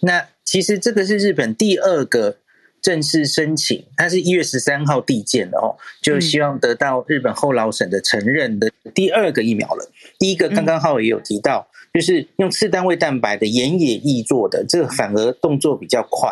[0.00, 2.38] 那其实这个是日本第二个。
[2.82, 9.90] 正式申请，它是一月十三号递件的哦，就希望得到日本后老省的承认的第二个疫苗了。
[10.20, 16.30] 第一个刚刚浩尔也有提到，就是用次单位蛋白的盐野易做的，这个反而动作比较快。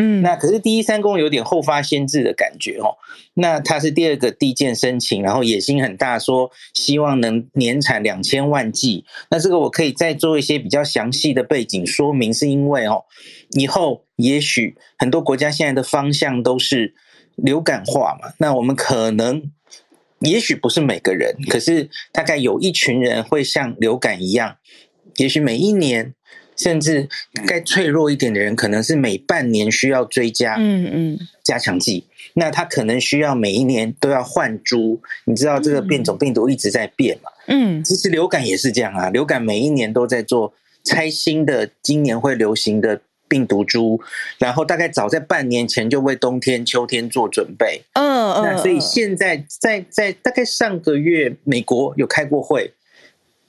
[0.00, 2.94] 嗯，那可是第一三公有点后发先至的感觉哦。
[3.34, 9.04] 那他是第二个递件申请，然后野心很大，说希望能年产两千万剂。
[9.28, 13.06] 那这个我可以再做一些比较详细的背景说明，是因为哦，
[13.50, 16.94] 以后也许很多国家现在的方向都是
[17.34, 18.34] 流感化嘛。
[18.38, 19.50] 那我们可能
[20.20, 24.58] 也许不是每个人，可是大概有一群人会像流感一样，
[25.16, 26.14] 也许每一年。
[26.58, 27.08] 甚至
[27.46, 32.04] 该脆弱一点的人，可能是每半年需要追加嗯嗯加强剂。
[32.34, 35.00] 那他可能需要每一年都要换株。
[35.24, 37.30] 你知道这个变种病毒一直在变嘛？
[37.46, 40.52] 嗯其实流感也是这样啊，流感每一年都在做
[40.84, 44.00] 拆新的，今年会流行的病毒株，
[44.38, 47.82] 然后大概早在半年前就为冬天、秋天做准备。
[47.94, 52.72] 嗯嗯，那所以嗯现在在在大概上个月，美国有开过会，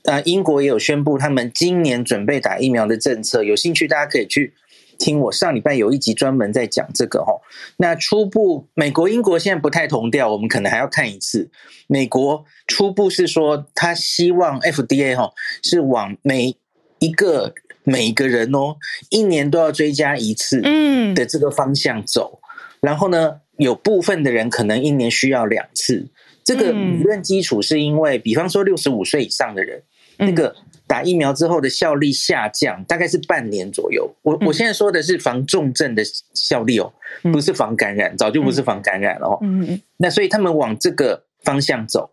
[0.10, 3.44] 呃，英国也有宣布他们今年准备打疫苗的政策。
[3.44, 4.54] 有兴趣大家可以去
[4.98, 7.42] 听我上礼拜有一集专门在讲这个哦。
[7.78, 11.52] 那初步美国、英国现在不太同调，我们可能还要看一次。
[11.88, 15.32] 美国初步是说，他希望 FDA 哈、
[15.64, 16.58] 是往每
[17.00, 18.78] 一个每一个人哦，
[19.10, 22.40] 一年都要追加一次，嗯的这个方向走。
[22.82, 26.08] 然后呢，有部分的人可能一年需要两次。
[26.44, 29.84] 这个嗯理论基础是因为，比方说六十五岁以上的人，嗯
[30.20, 30.56] 那个
[30.86, 34.14] 打疫苗之后的效力下降，大概是半年左右。
[34.22, 36.04] 我嗯我现在说的是防重症的
[36.34, 39.40] 效力哦，嗯不是防感染，早就不是防感染了哦。
[39.42, 42.12] 嗯嗯那所以他们往这个方向走。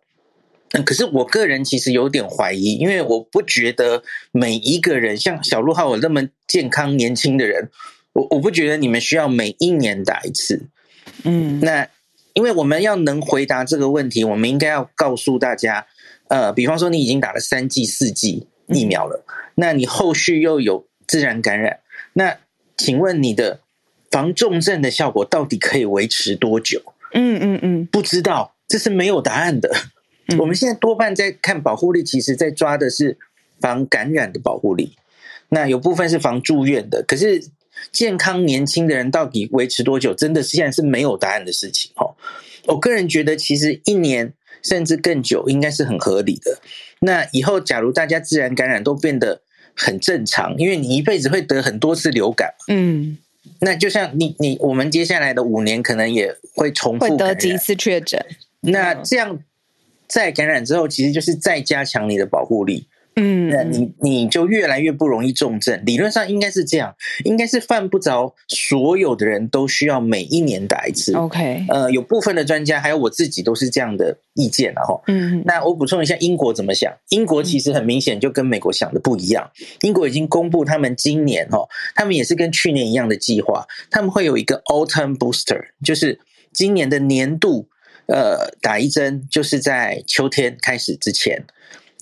[0.72, 7.70] 嗯，可是我个人其实有点怀疑，因为我不觉得每一个人像小鹿浩我那么健康年轻的人，
[8.12, 10.68] 我我不觉得你们需要每一年打一次。
[11.24, 11.88] 嗯那
[12.34, 15.86] 因为我们要能回答这个问题，我们应该要告诉大家，
[16.28, 21.80] 呃，比方说你已经打了三剂、四剂疫苗了，那你后续又有自然感染，
[22.14, 22.38] 那
[22.76, 23.60] 请问你的
[24.10, 26.82] 防重症的效果到底可以维持多久？
[27.12, 29.70] 嗯嗯嗯不知道，这是没有答案的。
[30.28, 33.16] 嗯我们现在多半在看保护力，其实在抓的是
[33.60, 34.96] 防感染的保护力，
[35.50, 37.04] 那有部分是防住院的。
[37.06, 37.44] 可是
[37.92, 42.16] 健康年轻的人到底维持多久，真的现在是没有答案的事情哦。
[42.66, 46.58] 我个人觉得，其实一年甚至更久应该是很合理的。
[47.00, 49.42] 那以后假如大家自然感染都变得
[49.74, 53.18] 很正常，因为你一辈子会得很多次流感，嗯，
[53.60, 57.34] 那就像你你我们接下来的五年可能也会重复会得。
[57.34, 58.24] 几次确诊？
[58.60, 59.38] 那这样
[60.08, 62.86] 再感染之后，其实就是再加强你的保护力，
[63.18, 65.82] 嗯那你你就越来越不容易重症。
[65.86, 71.14] 理论上应该是这样，应该是犯不着所有的人都需要每一年打一次。
[71.14, 75.02] OK，呃，有部分的专家还有我自己都是这样的意见然后。
[75.06, 76.92] 嗯那我补充一下，英国怎么想？
[77.08, 79.50] 英国其实很明显就跟美国想的不一样。
[79.80, 86.20] 英国已经公布他们今年哦，他们也是跟去年一样的计划，他们会有一个 autumn booster，就是
[86.52, 87.68] 今年的年度
[88.08, 91.46] 呃打一针，就是在秋天开始之前，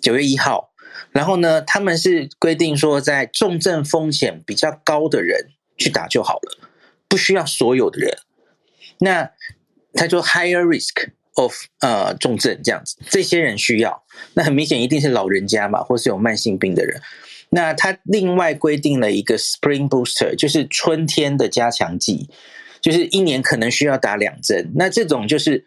[0.02, 0.70] 九月一号。
[1.14, 6.68] 然后呢，他们是规定说，在重症风险比较高的人去打就好了，
[7.08, 8.18] 不需要所有的人。
[8.98, 9.30] 那
[9.94, 14.04] 他说 higher risk of 呃重症这样子，这些人需要。
[14.34, 17.00] 那很明显一定是老人家嘛，或是有慢性病的人。
[17.50, 22.28] 那他另外规定了一个 spring booster，就是春天的加强剂，
[22.80, 24.72] 就是一年可能需要打两针。
[24.74, 25.64] 那这种就是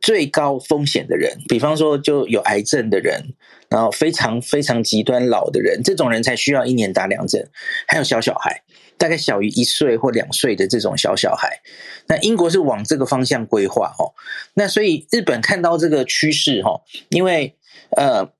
[0.00, 3.34] 最高风险的人，比方说就有癌症的人，
[3.68, 7.48] 然后非常非常极端老的人，这种人才需要一年打两针。
[7.86, 8.62] 还有小小孩，
[8.96, 11.60] 大概小于一岁或两岁的这种小小孩。
[12.06, 14.14] 那英国是往这个方向规划哦。
[14.54, 16.80] 那所以日本看到这个趋势哈，
[17.10, 17.56] 因为
[17.96, 18.30] 呃。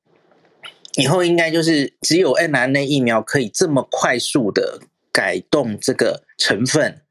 [0.96, 4.80] 以后应该就是只有 mRNA 疫苗可以这么快速的
[5.12, 7.02] 改动这个成分，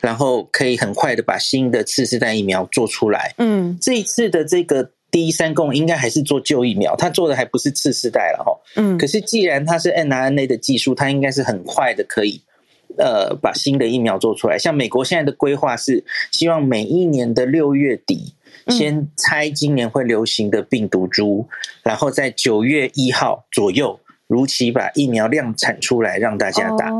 [0.00, 3.34] 然后可以很快的把新的次世代疫苗做出来。
[3.38, 8.52] 嗯这一次的这个第一三共应该还是做旧疫苗，它做的还不是次世代了哈。
[8.76, 12.40] 嗯可是既然它是 mRNA 的技术，它应该是很快的可以
[12.98, 14.58] 呃把新的疫苗做出来。
[14.58, 18.34] 像美国现在的规划是希望每一年的六月底。
[18.34, 21.48] 嗯先猜今年会流行的病毒株，
[21.82, 26.92] 然后在九月一号左右如期把疫苗量产出来让大家打。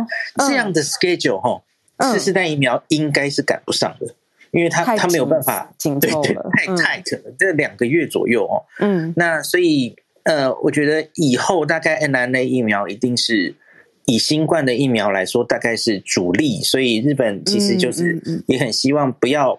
[0.45, 1.63] 这样的 schedule 哈，嗯
[2.03, 4.15] 次世代疫苗应该是赶不上的，
[4.51, 8.63] 因为它太它没有办法紧对对太嗯 tight 了，这两个月左右哦。
[8.81, 13.55] 嗯那所以呃，我觉得以后大概 mRNA 疫苗一定是
[14.05, 16.61] 以新冠的疫苗来说，大概是主力。
[16.63, 19.59] 所以日本其实就是也很希望不要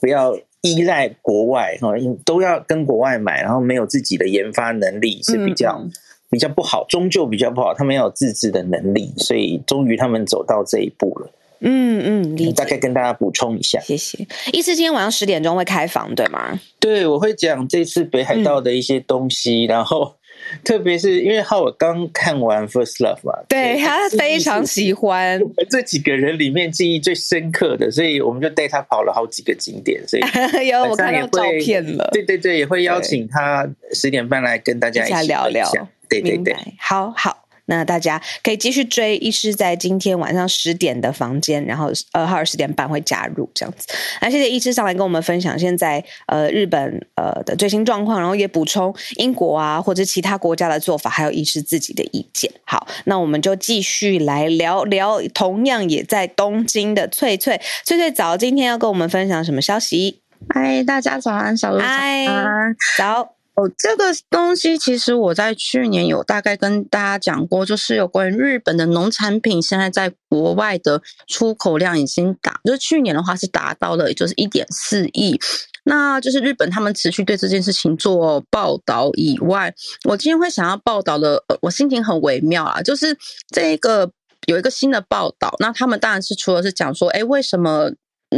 [0.00, 5.78] 不要依赖国外哈，因都要跟国外买，然后没有自己的研发能力是比较。
[5.78, 5.90] 嗯
[6.32, 11.30] 比较不好，终究比较不好，他们要有自制的能力，所以终于他们走到这一步了。
[11.62, 12.82] 嗯嗯，理大概。
[12.82, 14.26] 跟大家补充一下，谢谢。
[14.52, 16.58] 医师今天晚上十点钟会开房，对吗？
[16.80, 20.16] 对我会讲这次北海道的一些东西， 然后
[20.64, 25.38] 特别是因为浩我刚看完《First Love》嘛，对他非常喜欢。
[25.40, 30.22] 我们这几个人里面记忆最深刻的，所以我们就带他跑了好几个景点，所以
[30.66, 35.70] 有我看到照片了，对对对，也会邀请他十点半来跟大家一起聊聊。
[36.08, 36.56] 对对对。
[36.78, 43.86] 好好，那大家可以继续追，医师在今天晚上十点的房间，然后二号十点半会加入这样子。
[44.20, 52.50] 那谢谢医师上来跟我们分享现在呃日本呃的最新状况，然后也补充英国啊或者其他国家的做法，还有医师自己的意见。
[52.64, 60.20] 好，那我们就继续来聊聊，同样也在东京的翠翠翠翠早，今天要跟我们分享什么消息？
[60.52, 63.41] 嗨，大家早安，小鹿早安，早。
[63.54, 75.38] 哦，这个东西其实我在去年有大概跟大家讲过，就是有关于日本的农产品现在在国外的出口量已经达，就是去年的话是达到了，就是一点四亿。
[75.84, 79.74] 那就是日本他们持续对这件事情做报道以外，
[80.08, 84.10] 我今天会想要报道的，我心情很微妙啊，就是这个
[84.46, 87.90] 有一个新的报道，那他们当然是除了是讲说，哎，为什么？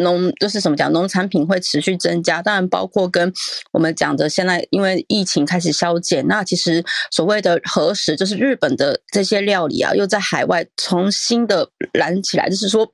[0.03, 3.33] 农就是什么讲，农产品会持续增加，当然包括跟
[3.73, 12.93] 我们讲的，现在因为疫情开始消减，那其实所谓的核食就是日本的这些料理啊，又在海外重新的燃起来，就是说。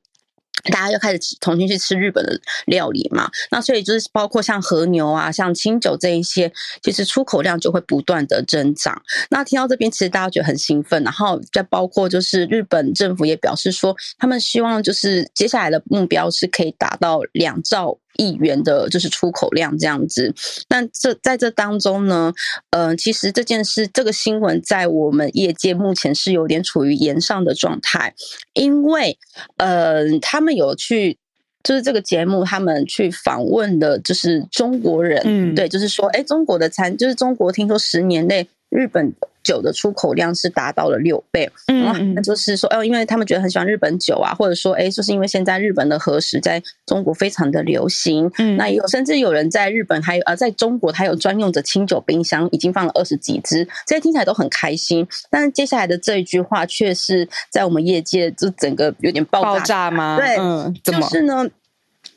[0.64, 3.30] 大家又开始重新去吃日本的料理嘛？
[3.50, 6.52] 那所以就是包括像和牛啊、像清酒这一些，
[6.82, 9.00] 其实出口量就会不断的增长。
[9.30, 11.02] 那听到这边，其实大家觉得很兴奋。
[11.02, 17.98] 然后再包括就是日本政府也表示说，他们希望就是接下来的目标是可以达到两兆。
[18.16, 20.34] 亿元的就是出口量这样子，
[20.68, 22.32] 那这在这当中呢，
[22.70, 28.14] 呃，其实这件事这个新闻在我们业界目前是有点处于延上的状态，
[28.52, 29.18] 因为
[29.56, 31.18] 呃，他们有去
[31.62, 39.14] 就是这个节目，他们去访问的就是中国人，嗯，对，就是说，哎，中国的餐就是中国，听说十年内日本。
[39.42, 55.06] 酒的出口量是达到了六倍，嗯，那就是说，哦，因为他们觉得很喜欢日本酒啊，或者说，哎，就是因为现在日本的和食在中国非常的流行，嗯，那也有甚至有人在日本还有呃，在中国他有专用的清酒冰箱，已经放了二十几支，这些听起来都很开心。
[55.30, 60.18] 但是接下来的这一句话却是在我们业界就整个有点爆炸吗？
[60.18, 60.36] 对，
[60.82, 61.48] 就是呢，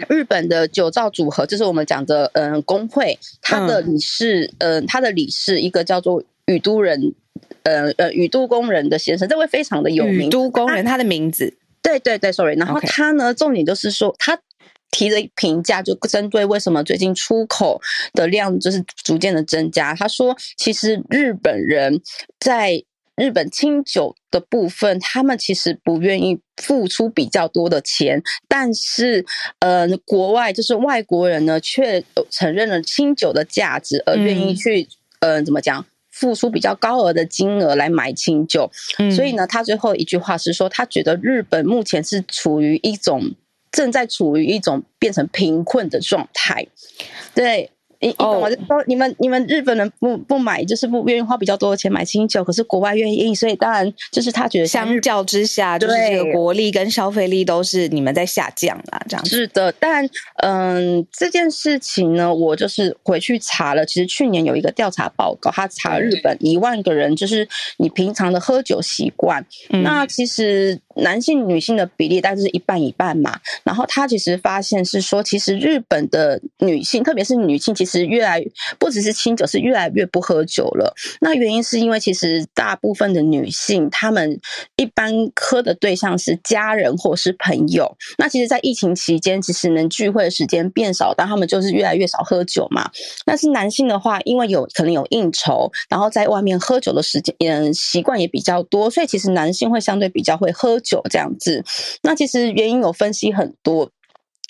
[0.07, 6.21] 日本的酒造组合，就是我们讲的嗯工会，他的理事，嗯，他的理事一个叫做。
[6.45, 7.13] 宇都人，
[7.63, 10.27] 呃呃，宇都工人的先生，这位非常的有名。
[10.27, 12.55] 宇都工人，他的名字，对对对，sorry。
[12.55, 14.37] 然后他呢，重点就是说，他
[14.91, 17.81] 提的评价就针对为什么最近出口
[18.13, 19.95] 的量就是逐渐的增加。
[19.95, 22.01] 他说，其实日本人
[22.39, 22.83] 在
[23.15, 29.25] 日本清酒的部分，他们其实不愿意付出比较多的钱，但是
[29.59, 34.87] 呃，国外就是外国人呢，却承认了清酒的价值，而愿意去，
[35.21, 35.85] 嗯，怎么讲？
[36.23, 38.71] 付出比较高额的金额来买清酒，
[39.13, 43.33] 所以呢，他最后一句话是说，他觉得日本目前是处于一种
[43.69, 46.65] 正在处于一种变成贫困的状态，
[47.35, 47.71] 对。
[48.03, 48.49] 你你懂吗？
[48.49, 59.71] 就说你们你们日本人不不买，就是不愿意花比较多的钱买清酒，可是国外愿意，所以当然就是他觉得相较之下，就是这个国力跟消费力都是你们在下降啦，这样是的。
[59.79, 60.07] 但
[60.43, 67.47] 嗯，这件事情呢，我就是回去查了，其实去年有一个调查报告，他查日本一万个人，就是
[67.77, 70.77] 你平常的喝酒习惯，那其实。
[70.95, 78.43] 男性、女性的比例大概是一半一半嘛，然后他其实发现是说，其实日本的女性，特别是女性，其实越来
[78.77, 80.93] 不只是清酒，是越来越不喝酒了。
[81.21, 84.39] 那原因是因为其实大部分的女性，她们
[84.75, 87.95] 一般喝的对象是家人或是朋友。
[88.17, 92.91] 那其实，在疫情期间，其实能聚会的时间变少，但他们就是越来越少喝酒嘛。
[93.25, 100.79] 但是男性的话，因为有可能有应酬，然后在外面喝酒的时间，嗯，习惯也比较多，所以其实男性会相对比较会喝。
[100.83, 101.63] 酒这样子，
[102.03, 103.89] 那其实原因有分析很多，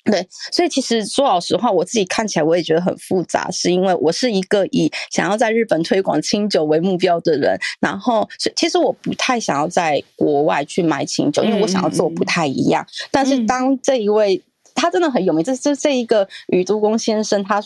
[0.04, 12.86] 对，所以其实说老实话，我自己看起来我也觉得很复杂，是因为我是一个以想要在日本推广清酒为目标的人，然后其实我不太想要在国外去买清酒，因为我想要做不太一样。
[13.10, 14.42] 但是当这一位
[14.74, 17.62] 他真的很有名，这这这一个宇都宫先生他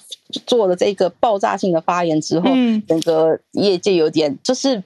[0.46, 2.50] 做了这个爆炸性的发言之后，
[2.86, 4.84] 整个业界有点就是。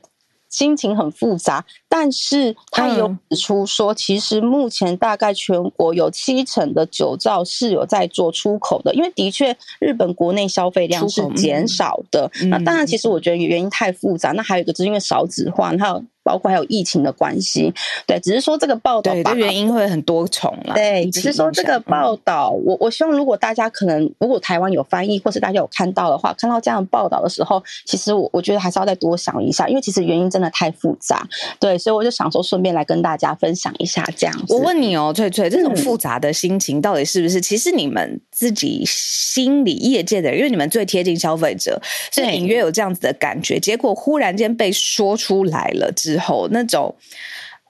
[0.53, 1.65] 心情很复杂，
[1.95, 12.31] 但是他有指出说，其实目前大概全国有七成的酒造是有在做出口的，因为的确日本国内消费量是减少的。
[12.49, 14.33] 那当然，其实我觉得原因太复杂。
[14.33, 16.03] 那还有一个就是因为少子化，还有。
[16.25, 17.75] 包括还有疫情的关系，
[18.07, 20.73] 对，只是说这个报道，对，原因会很多重了。
[20.73, 31.27] 对，只是说这个报道，我我希望如果大家可能，如果台湾有翻译，或是大家有看到的话，看到这样报道的时候，其实我我觉得还是要再多想一下，因为其实原因真的太复杂。
[31.59, 34.55] 对，所以我就想说，顺便来跟大家分享一下这样子。
[34.55, 37.41] 我问你哦，翠翠，这种嗯复杂的心情到底是不是？
[37.41, 41.81] 其实你们自己心里业界的人，因为你们最贴近消费者，
[42.11, 43.59] 所以隐约有这样子的感觉。
[43.59, 46.95] 结果忽然间被说出来了之后，那种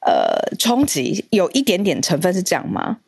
[0.07, 2.99] 呃冲击有一点点成分是这样吗？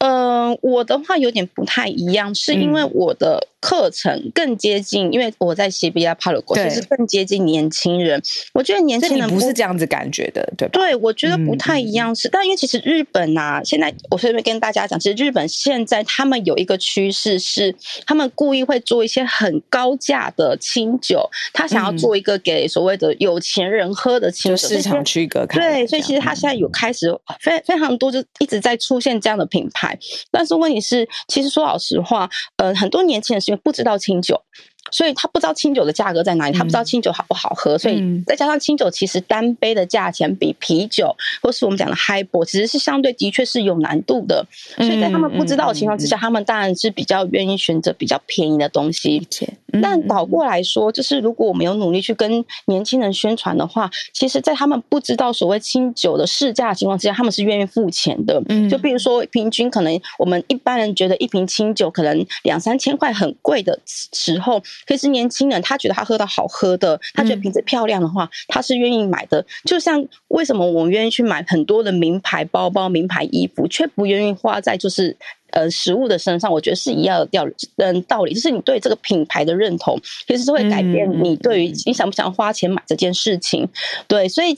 [0.00, 8.22] 嗯、我的话有点不太一样，是因为嗯我的课程更接近，因为我在 CBA 帕鲁国，对其实更接近年轻人。
[8.54, 10.72] 我觉得年轻人不是这样子感觉的，对吧？
[10.72, 17.74] 对，我觉得不太嗯一样是，但因为其实日本啊，现在我顺便跟大家讲，其实日本现在他们有一个趋势是，
[18.06, 25.58] 他们故意会做一些很高价的清酒，他想要嗯做一个给所谓的有钱人喝的清就酒，市场区隔开。
[25.58, 27.08] 对，所以其实他现在有开始
[27.40, 29.98] 非非常多，就一直在出现这样的品牌。
[30.30, 34.42] 但是问题是，其实说老实话，呃，很多年轻人就不知道清酒。
[34.90, 38.24] 所以他不知道清酒的价格在哪里，他不知道清酒好不好喝，所以嗯。
[38.26, 49.26] 再加上清酒其实单杯的价钱比啤酒或是我们讲的 high ball 其实是相对的确是有难度的，所以在他们不知道的情况之下，他们当然是比较愿意选择比较便宜的东西。
[49.72, 58.42] 嗯但倒过来说，就是如果我们有努力去跟年轻人宣传的话，其实，在他们不知道所谓清酒的市价的情况之下，他们是愿意付钱的。
[58.48, 58.66] 嗯。
[58.70, 69.44] 就比如说，平均可能我们一般人觉得一瓶清酒可能两三千块很贵的时候，可是年轻人他觉得他喝到好喝的，他觉得嗯瓶子漂亮的话，他是愿意买的。
[69.64, 75.16] 就像为什么我们愿意去买很多的名牌包包、名牌衣服，却不愿意花在就是。
[75.50, 77.54] 呃，食物的身上，我觉得是一样的道理。
[77.78, 83.66] 嗯，道理就是你对这个品牌的认同，其实是会改变嗯你对于你想不想花钱买这件事情。
[84.06, 84.54] 对，所以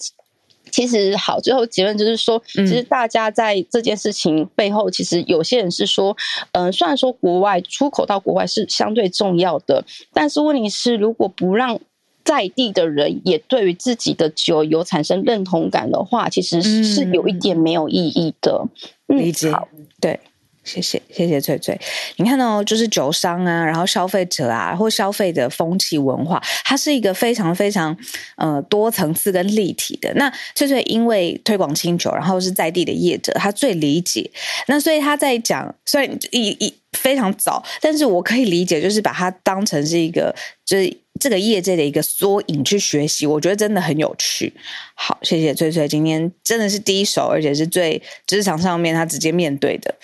[0.71, 6.16] 其实好，最后结论就是说，嗯其实大家在这件事情背后，其实有些人是说，
[6.53, 11.79] 嗯、虽然说国外出口到国外是相对重要的，但是问题是，如果不让
[12.25, 18.66] 在地的人也对于自己的酒有产生认同感的话，其实是是有一点没有意义的。
[19.09, 19.66] 嗯理解好，
[20.01, 20.21] 对。
[20.63, 21.79] 谢谢，谢谢翠翠。
[22.17, 27.97] 你看哦，就是酒商啊，然后消费者啊，或消费的风气文化，它是一个非常非常
[28.37, 30.13] 呃多层次跟立体的。
[30.15, 34.31] 那翠翠因为推广清酒，然后是在地的业者，他最理解。
[34.67, 40.35] 那所以他在讲，虽然一一非常早，但是我可以理解，就是把它当成是一个
[40.67, 44.53] 就是这个业界的一个缩影去学习，我觉得真的很有趣。
[44.95, 49.95] 好，谢谢翠翠，今天真的是第一手，而且是最职场上面他直接面对的，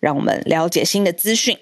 [0.00, 1.56] 让我们了解新的资讯。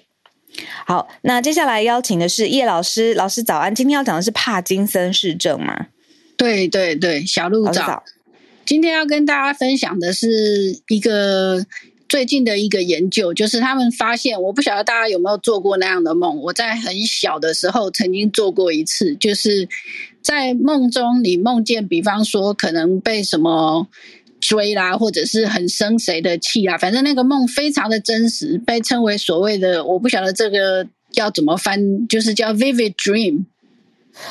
[0.85, 3.73] 好，那接下来邀请的是叶老师，老师早安。
[3.73, 5.87] 今天要讲的是帕金森氏症吗？
[6.35, 8.03] 对对对，小鹿早早。。
[8.65, 11.65] 今天要跟大家分享的是一个
[12.07, 16.41] 最近的一个研究，就是他们发现，我不晓得大家有没有做过那样的梦。
[16.41, 19.69] 我在很小的时候曾经做过一次，就是
[20.21, 23.87] 在梦中你梦见，比方说可能被什么。
[24.39, 33.45] 追啦，或者是很生谁的气啊，反正那个梦非常的真实，被称为所谓的我不晓得这个要怎么翻，就是叫 vivid dream。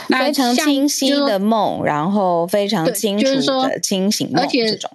[0.08, 4.90] 那非常清晰的梦，然后非常清楚的清醒梦，而且这种。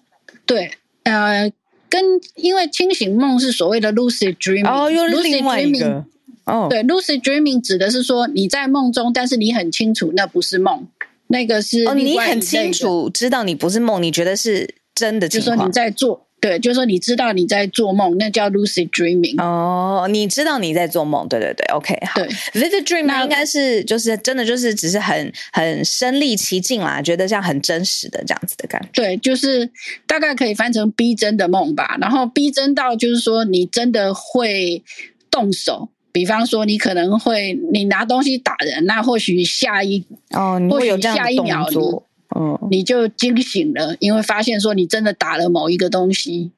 [0.45, 0.71] 对，
[1.03, 1.51] 呃，
[1.89, 2.03] 跟
[2.35, 6.05] 因为清醒梦是所谓的 lucid dreaming，哦，又是 lucid 另外一 dreaming 个
[6.45, 10.85] 哦，对，lucid dreaming 指的是说你在梦中，但是你很清楚那不是梦，
[11.27, 15.71] 那个是哦，你很清楚知道你不是梦，你觉得是真的情况就是说你。
[15.71, 19.41] 在做，对，就是说你知道你在做梦，那叫 lucid dreaming。
[19.41, 22.21] 哦，你知道你在做梦，对对对，OK，好。
[22.21, 22.27] 对
[22.61, 28.89] Vivid dream 那应该是就是真的就是只是很很身临其境啦，觉得像很真实的这样子的感觉。
[28.93, 29.69] 对，就是
[30.05, 31.97] 大概可以翻成逼真的梦吧。
[31.99, 34.83] 然后逼真到就是说，你真的会
[35.31, 46.51] 动手，比方说你可能会你拿东西打人，那或许下一哦，你会有这样的下一秒动作，嗯，你就惊醒了，因为发现说你真的打了某一个东西，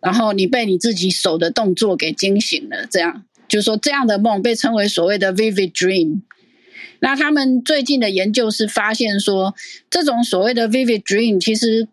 [0.00, 6.22] 然后你被你自己手的动作给惊醒了，这样就是说这样的梦被称为所谓的 vivid dream。
[7.00, 9.54] 那他们最近的研究是发现说，
[9.88, 11.86] 这种所谓的 vivid dream 其实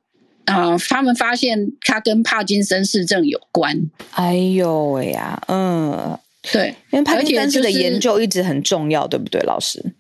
[0.45, 3.89] 啊、呃他们发现它跟帕金森氏症有关。
[4.11, 6.17] 哎呦喂呀，嗯，
[6.51, 9.93] 对，因为帕金森氏的研究一直很重要，对不对，老师？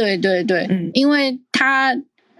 [0.00, 1.94] 对对对，嗯因为他，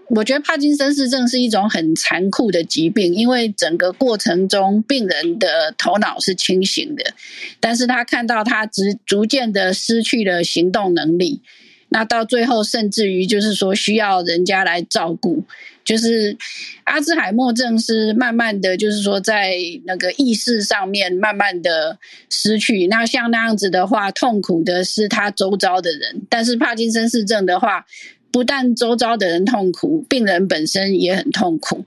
[0.09, 7.13] 我觉得帕金森氏症是一种很残酷的疾病，因为整个过程中病人的头脑是清醒的，
[7.59, 11.41] 但是他看到他逐逐渐的失去了行动能力，
[11.89, 15.45] 那到最后甚至于就是说需要人家来照顾。
[15.83, 16.37] 就是
[16.83, 19.53] 阿兹海默症是慢慢的，就是说在
[19.85, 21.97] 那个意识上面慢慢的
[22.29, 22.87] 失去。
[22.87, 27.85] 那像那样子的话，痛苦的是他周遭的人；但是帕金森氏症的话，
[28.31, 31.85] 不但周遭的人痛苦，病人本身也很痛苦。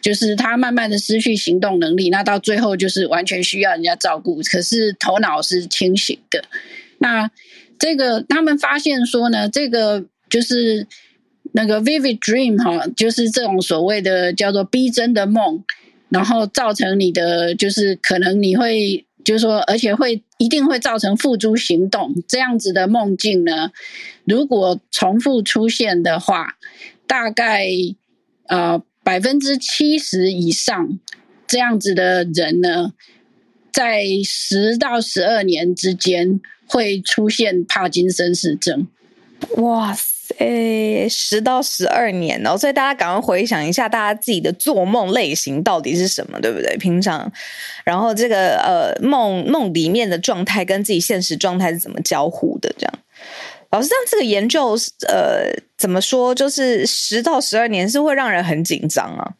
[0.00, 6.44] 就是他慢慢的失去行动能力，那到最后就是完全需要人家照顾，可是头脑是清醒的。
[6.98, 7.28] 那
[7.80, 10.86] 这个他们发现说呢，这个就是
[11.58, 15.64] 那个 vivid dream 哈，就是这种所谓的叫做逼真的梦，
[16.08, 23.72] 然后造成你的就是可能你会就是说，而且会一定会造成付诸行动这样子的梦境呢，
[24.24, 26.56] 如果重复出现的话，
[27.06, 27.66] 大概
[28.46, 28.80] 呃。
[29.04, 30.98] 百分之七十以上
[31.46, 32.92] 这样子的人呢，
[33.72, 38.86] 在十到十二年之间会出现帕金森氏症。
[39.56, 40.17] 哇塞，
[41.08, 42.56] 十到十二年哦！
[42.56, 46.76] 所以大家赶快回想一下，大家自己的做梦类型到底是什么，对不对？
[46.76, 47.30] 平常，
[47.84, 52.72] 然后这个呃梦梦里面的状态跟自己现实状态是怎么交互的？
[52.78, 52.94] 这样。
[53.70, 54.76] 老师，这个研究
[55.08, 56.34] 呃，怎么说？
[56.34, 59.34] 就是十到十二年是会让人很紧张啊。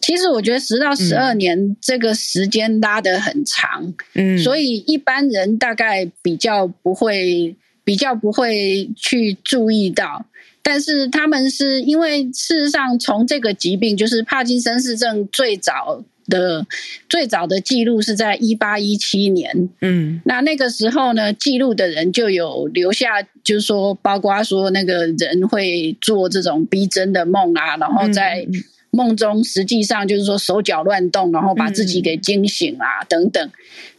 [0.00, 10.26] 其实我觉得十到十二年这个时间拉得很长，嗯，所以一般人大概比较不会，比较不会去注意到。
[10.62, 16.04] 但是他们是因为事实上，从这个疾病就是帕金森氏症最早。
[16.26, 16.64] 的
[17.08, 28.46] 最早的记录是在一八一七年，嗯，那那个时候呢，记录的人就有留下，就是说，包括说那个人会做这种逼真的梦啊，然后在
[28.90, 33.50] 梦中实际上就是说手脚乱动，然后把自己给惊醒啊等等。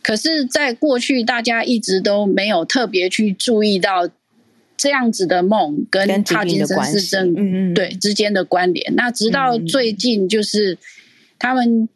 [0.02, 4.10] 可是，在过去大家一直都没有特别去注意到
[4.76, 8.96] 这样子的梦跟帕金森氏症，嗯嗯，对之间的关联。
[8.96, 10.78] 那直到最近，就是
[11.38, 11.90] 他们。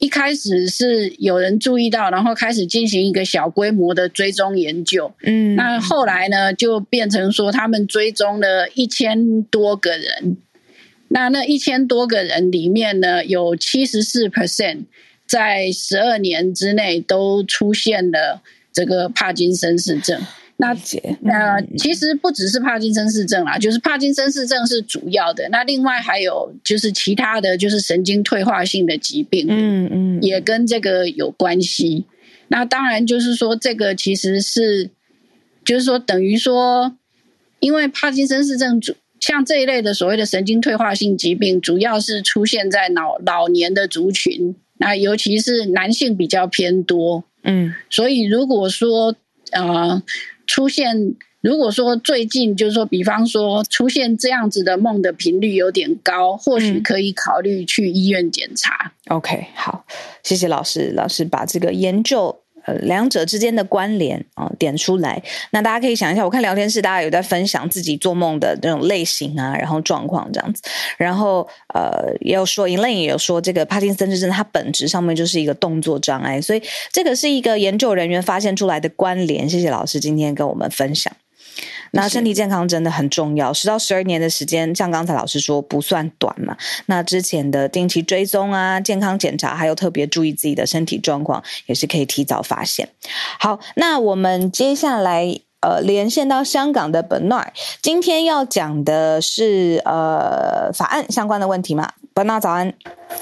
[0.00, 5.10] 一开始是有人注意到，然后开始进行一个小规模的追踪研究。
[5.22, 10.36] 嗯，那后来呢，就变成说他们追踪了一千多个人。
[11.14, 14.86] 那那一千多个人里面呢，有七十四 percent
[15.24, 18.42] 在十二年之内都出现了
[18.72, 20.20] 这个帕金森氏症。
[20.56, 20.76] 那
[21.20, 25.48] 那其实不只是帕金森氏症啦，就是帕金森氏症是主要的。
[25.50, 32.06] 那另外还有就是其他的就是神经退化性的疾病，嗯嗯，也跟这个有关系。
[32.48, 34.90] 那当然就是说这个其实是
[35.64, 36.96] 就是说等于说，
[37.60, 38.94] 因为帕金森氏症主
[39.26, 49.14] 像这一类的所谓的神经退化性疾病，主要是出现在老老年的族群，那尤其是男性比较偏多，嗯，所以如果说
[49.52, 50.02] 啊。
[50.46, 58.92] 出现，如果说最近就是说，比方说出现这样子的梦的频率有点高，或许可以考虑去医院检查。
[59.08, 59.86] OK，好，
[60.22, 62.43] 谢谢老师，老师把这个研究。
[62.64, 65.22] 呃，两者之间的关联啊，点出来。
[65.50, 70.62] 那大家可以想一下，我看聊天室大家有在分享自己做梦的那种类型啊，然后状况这样子。
[70.96, 76.62] 然后呃，也有说，尹类也有说，这个帕金森症它本质上面就是一个动作障碍，所以
[76.92, 79.48] 这个是一个研究人员发现出来的关联。
[79.48, 81.12] 谢谢老师今天跟我们分享。
[81.94, 86.56] 那身体健康真的很重要，十到十二年的时间，像刚才老师说不算短嘛。
[86.86, 92.88] 那之前的定期追踪啊、健康检查，还有特别注意自己的身体状况，也是可以提早发现。
[93.38, 101.92] 好，那我们接下来呃连线到香港的本奈，今天要讲的是呃法案相关的问题嘛？
[102.12, 102.74] 本奈早安。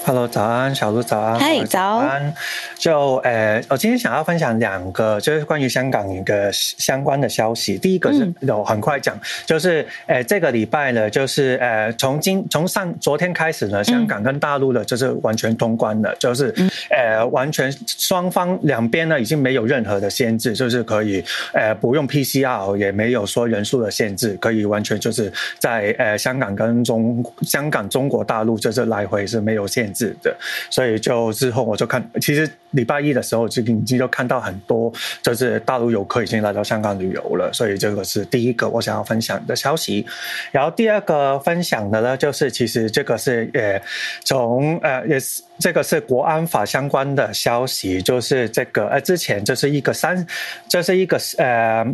[0.05, 1.39] Hello，早安，小鹿，早安。
[1.39, 2.33] 嗨，早安。
[2.77, 7.77] 就呃，我今天想要分享两个，就是关于香港一个相关的消息。
[7.77, 16.53] 第一个是，有很快讲，就是呃，这个礼拜呢，就是呃，从今从上昨天开始呢，香港跟大陆的就是完全通关了，就是
[16.89, 21.23] 呃，完全双方两边呢已经没有任何的限制，就是可以
[21.53, 29.82] 呃不用 PCR，也没有说人数的限制，可以完全就是在呃香港跟中香港中国大陆就是来回是没有限。
[29.83, 30.35] 限制的，
[30.69, 40.05] 所以就之后我就看，其实礼拜一的时候就已经就看到很多，就是大陆游客已经来到香港旅游了，所以这个是第一个我想要分享的消息。
[40.51, 43.81] 然后第二个分享的呢，就是其实这个是呃
[44.23, 50.25] 从呃也是这个是国安法相关的消息，就是这个呃之前就是一个三，
[50.69, 51.85] 这是一个呃。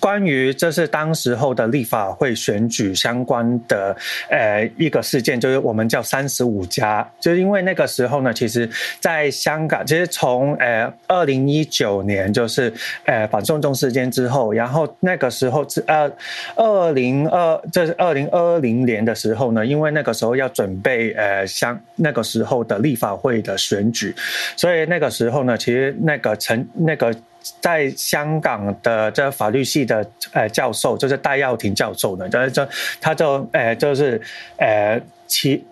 [0.00, 3.96] 关于这是当时候的立法会选举相关的
[4.30, 8.68] 呃一个事件，就是我们叫三十五家，就是因为那个时候呢，其实
[9.00, 12.72] 在香港，其实从呃二零一九年就是
[13.04, 16.10] 呃反送中事件之后，然后那个时候是呃
[16.54, 24.14] 二零二这是二零二零年的时候呢，因为那个时候要准备呃相那个时候的立法会的选举，
[24.56, 27.14] 所以那个时候呢，其实那个成那个。
[27.60, 32.66] 在香港的这法律系的呃教授，就是戴耀廷教授呢，就就
[33.00, 34.20] 他就呃就是
[34.58, 35.64] 呃其。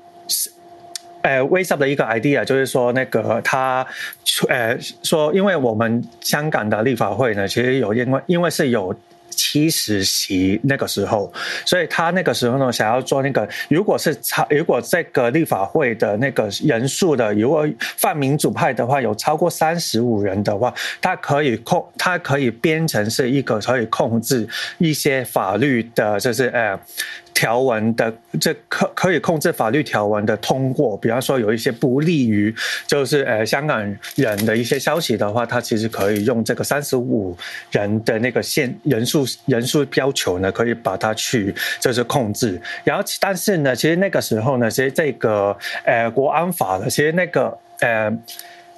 [1.23, 3.87] 呃 w a s up 的一个 idea 就是说，那个他，
[4.47, 8.95] 呃，说，因为我们香港的立法会呢，其实有因为因为是有。
[9.35, 11.33] 七十席那个时候，
[11.65, 26.79] 所以他那个时候呢，想要做那个，如果是超，如果这个立法会的那个人数的，如果泛民主派的话有超过三十五人的话，他可以控，他可以编成是一个可以控制一些法律的，就是呃
[27.45, 30.97] 条文的，这可可以控制法律条文的通过。
[30.97, 32.55] 比方说有一些不利于
[32.87, 33.79] 就是呃香港
[34.15, 37.37] 人的一些消息的话，他其实可以用这个三十五
[37.71, 39.27] 人的那个限人数。
[39.47, 48.11] 人数要求呢，可以把它去就是控制，然后但是呢，其实那个时候呢，其实这个呃国安法的，其实那个呃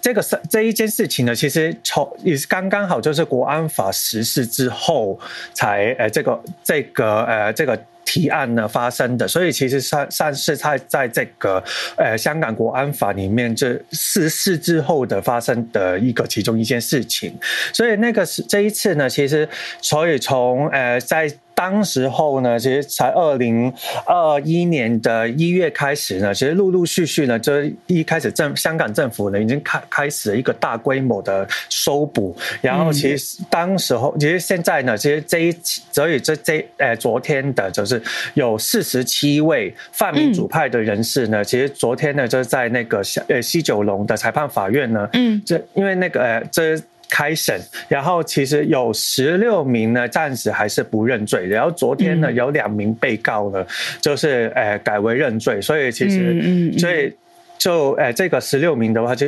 [0.01, 5.19] 这个是这一件事情呢，其实从也是刚刚好就是国安法实施之后
[5.53, 7.79] 才呃这个这个呃这个。
[8.07, 11.63] 提案呢发生的，所以其实算算是他在这个
[11.99, 17.37] 呃香港国安法里面这四四之后的发生的一个其中一件事情，
[17.75, 19.47] 所以那个是这一次呢，其实
[19.83, 21.31] 所以从呃在。
[21.57, 23.73] 当时候呢，其实才二零
[24.05, 27.51] 二一年的一月开始呢，其实陆陆续续呢，就
[27.87, 35.53] 一开始政香港政府呢已经开开始了一个大规模的收捕，然后其实当时候，其实现在呢，其实这一
[35.91, 38.01] 所以这这呃昨天的就是
[38.35, 46.79] 有四十七位泛民主派的人士呢，其实昨天呢就是在那个呃西九龙的裁判法院呢，嗯，这因为那个呃这。
[47.09, 51.47] 开审，然后其实有十六名呢，暂时还是不认罪。
[51.47, 53.67] 然后昨天呢，有两名被告呢，
[54.01, 55.61] 就是呃改为认罪。
[55.61, 57.13] 所以其实，所以
[57.59, 59.27] 就呃这个十六名的话就。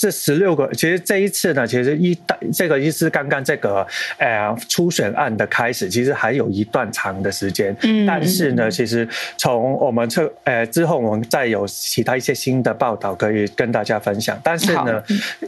[0.00, 2.18] 这十六个，其实这一次呢，其实一
[2.54, 3.86] 这个意思刚刚这个
[4.16, 7.76] 呃初选案的开始，其实还有一段长的时间。
[7.82, 14.40] 嗯，但是呢，其实从我们这呃之后，我们再有其他一些新的报道可以跟大家分享。
[14.42, 15.02] 但是呢，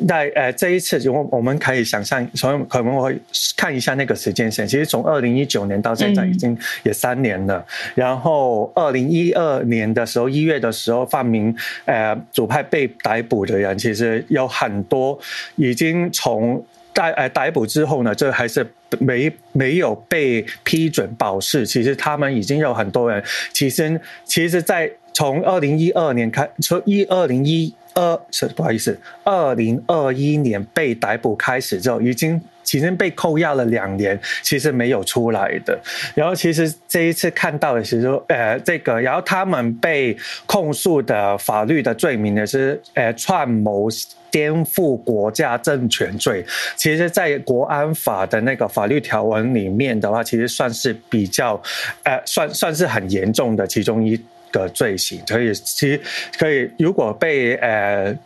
[0.06, 3.18] 在呃这一次，我我们可以想象，从可能会
[3.56, 4.68] 看一下那个时间线。
[4.68, 7.64] 其实从二零一九年到现在已经也三年了。
[7.94, 14.41] 然后二零一二年的时候，一月的时候，范明呃主派被逮捕的人，其实有。
[14.42, 15.18] 有很多
[15.56, 18.66] 已经从逮呃逮捕之后呢，这还是
[18.98, 21.64] 没没有被批准保释。
[21.64, 23.22] 其实他们已经有很多人，
[23.52, 32.40] 其实其实，在从二零一二年开，从一二零一二是不好意思，二零二一年被逮捕开始之后，已经。
[32.64, 35.78] 其实被扣押了两年，其实没有出来的。
[36.14, 43.88] 然后其实这一次看到的，其实呃，这个，然后他们被控诉的法律的罪名呢是呃串谋
[44.30, 46.42] 颠覆国家政权罪。
[46.76, 51.60] 其实，在国安法的那个法律条文里面的话，其实算是比较
[52.04, 54.18] 呃算算是很严重的其中一
[54.52, 55.20] 个罪行。
[55.26, 56.00] 可以，其实
[56.38, 58.16] 可以，如果被呃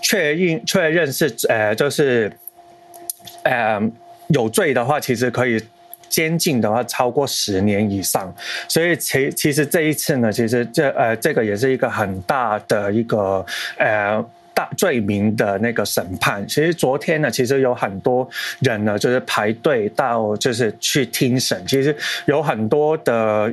[0.00, 2.32] 确认确认是呃就是。
[3.44, 3.80] 呃，
[4.28, 5.60] 有罪的话，其实可以
[6.08, 8.32] 监禁的话超过十年以上。
[8.68, 13.44] 所以其其实这一次呢，其实这呃这个也是一个很大的一个
[13.78, 14.24] 呃
[14.54, 16.46] 大罪名的那个审判。
[16.46, 18.28] 其实昨天呢，其实有很多
[18.60, 21.64] 人呢，就是排队到就是去听审。
[21.66, 21.96] 其实
[22.26, 23.52] 有很多的。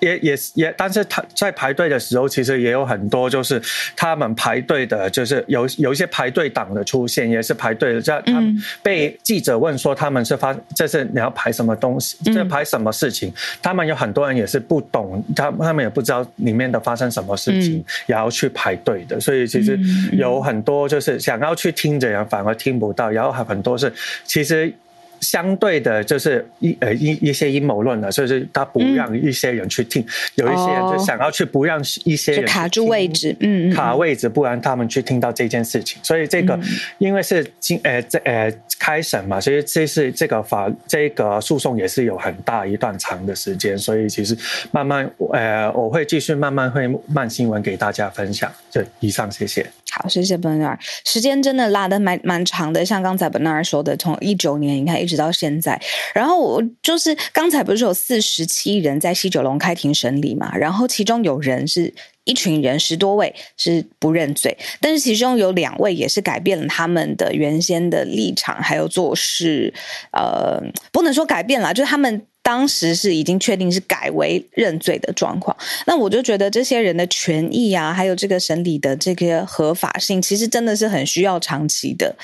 [0.00, 3.60] 也也也，但是他在排队的时候，其实也有很多，就是
[3.94, 8.02] 他们排队的，就是有有一些排队党的出现，也是排队的。
[8.02, 13.32] 这他们被记者问说他们是发，这是你要排什么东西，这排什么事情？
[13.62, 19.20] 他们有很多人也是不懂，他他们也不知道里面的发生什么事情，也要去排队的。
[19.20, 19.78] 所以其实
[20.12, 23.10] 有很多就是想要去听的人，反而听不到。
[23.10, 23.92] 然后还很多是
[24.24, 24.72] 其实。
[25.20, 30.04] 相对的，就是一呃一一些阴谋论的，就是他不让一些人去听，
[30.34, 35.98] 有一些人就想要去不让一些人卡住位置，嗯，卡位置，不然他们去听到这件事情。
[36.02, 36.58] 所以这个
[36.98, 44.36] 因为是今呃这呃开审嘛，所以这是这个法这个诉讼也是有很大一段长的时间，所以其实
[44.70, 48.50] 慢慢呃我会继续慢慢会慢新闻给大家分享。
[48.70, 49.66] 就以上，谢谢。
[49.90, 50.78] 好，谢谢 Bernard。
[51.04, 55.80] 时间真的拉的蛮蛮长的，像刚才 Bernard 说的，从一九年你看一直到现在。
[56.14, 60.56] 然后我就是刚才不是有四十七人在西九龙开庭审理嘛？
[60.56, 61.92] 然后其中有人是
[62.24, 69.72] 一群人十多位是不认罪，但是其中有两位也是改变了他们的原先的立场还有做事。
[70.12, 70.62] 呃，
[70.92, 82.16] 不能说改变了，就是他们当时是已经确定是改为认罪的状况，那我就觉得这些人的权益啊，还有这个审理的这个合法性，其实真的是很需要长期的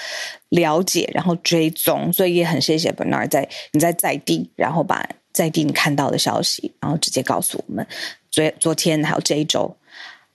[0.49, 2.13] 了解，然后追踪。
[2.13, 7.87] 所以也很谢谢 Bernard 在你在在地，然后把在地你看到的消息，然后直接告诉我们。
[8.31, 9.77] 昨昨天还有这一周。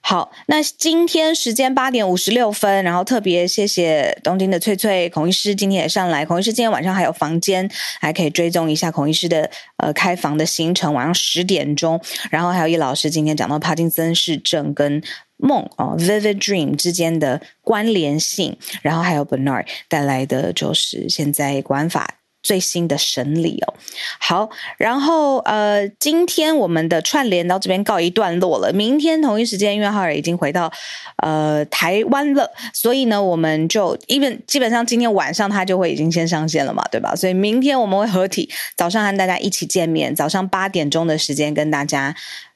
[0.04, 12.00] 好，那今天时间八点五十六分，然后特别谢谢东京的翠翠孔医师今天也上来，孔医师今天晚上还有房间，还可以追踪一下孔医师的呃开房的行程，晚上十点钟，
[12.30, 15.00] 然后还有叶老师今天讲到帕金森氏症跟
[15.36, 22.21] 梦哦 vivid dream 之间的关联性，然后还有 Bernard 带来的就是现在管法。
[22.42, 23.74] 最新的审理哦，
[24.18, 28.72] 好，然后呃，今天我们的串联到这边告一段落了。
[28.72, 30.72] 明天同一时间，因为浩尔已经回到
[31.18, 37.14] 呃台湾了，所以呢，我们就因为基本上今天晚上他就会已经先上线了嘛，对吧？
[37.14, 42.14] 所以明天我们会合体，早上和大家一起见面，早上八点钟的时间跟大家。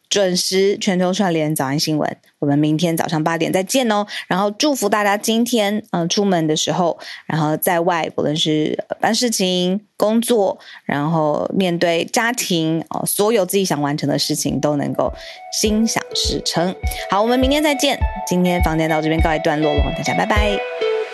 [0.09, 4.07] 准时全球串联早安新闻，我们明天早上八点再见哦。
[4.29, 15.13] 然后祝福大家今天嗯出门的时候，然后在外不论是办事情、工作，然后面对家庭哦，所有自己想完成的事情都能够
[15.61, 16.75] 心想事成。
[17.11, 17.99] 好，我们明天再见。
[18.27, 21.06] 今天房间到这边告一段落了，大家拜拜。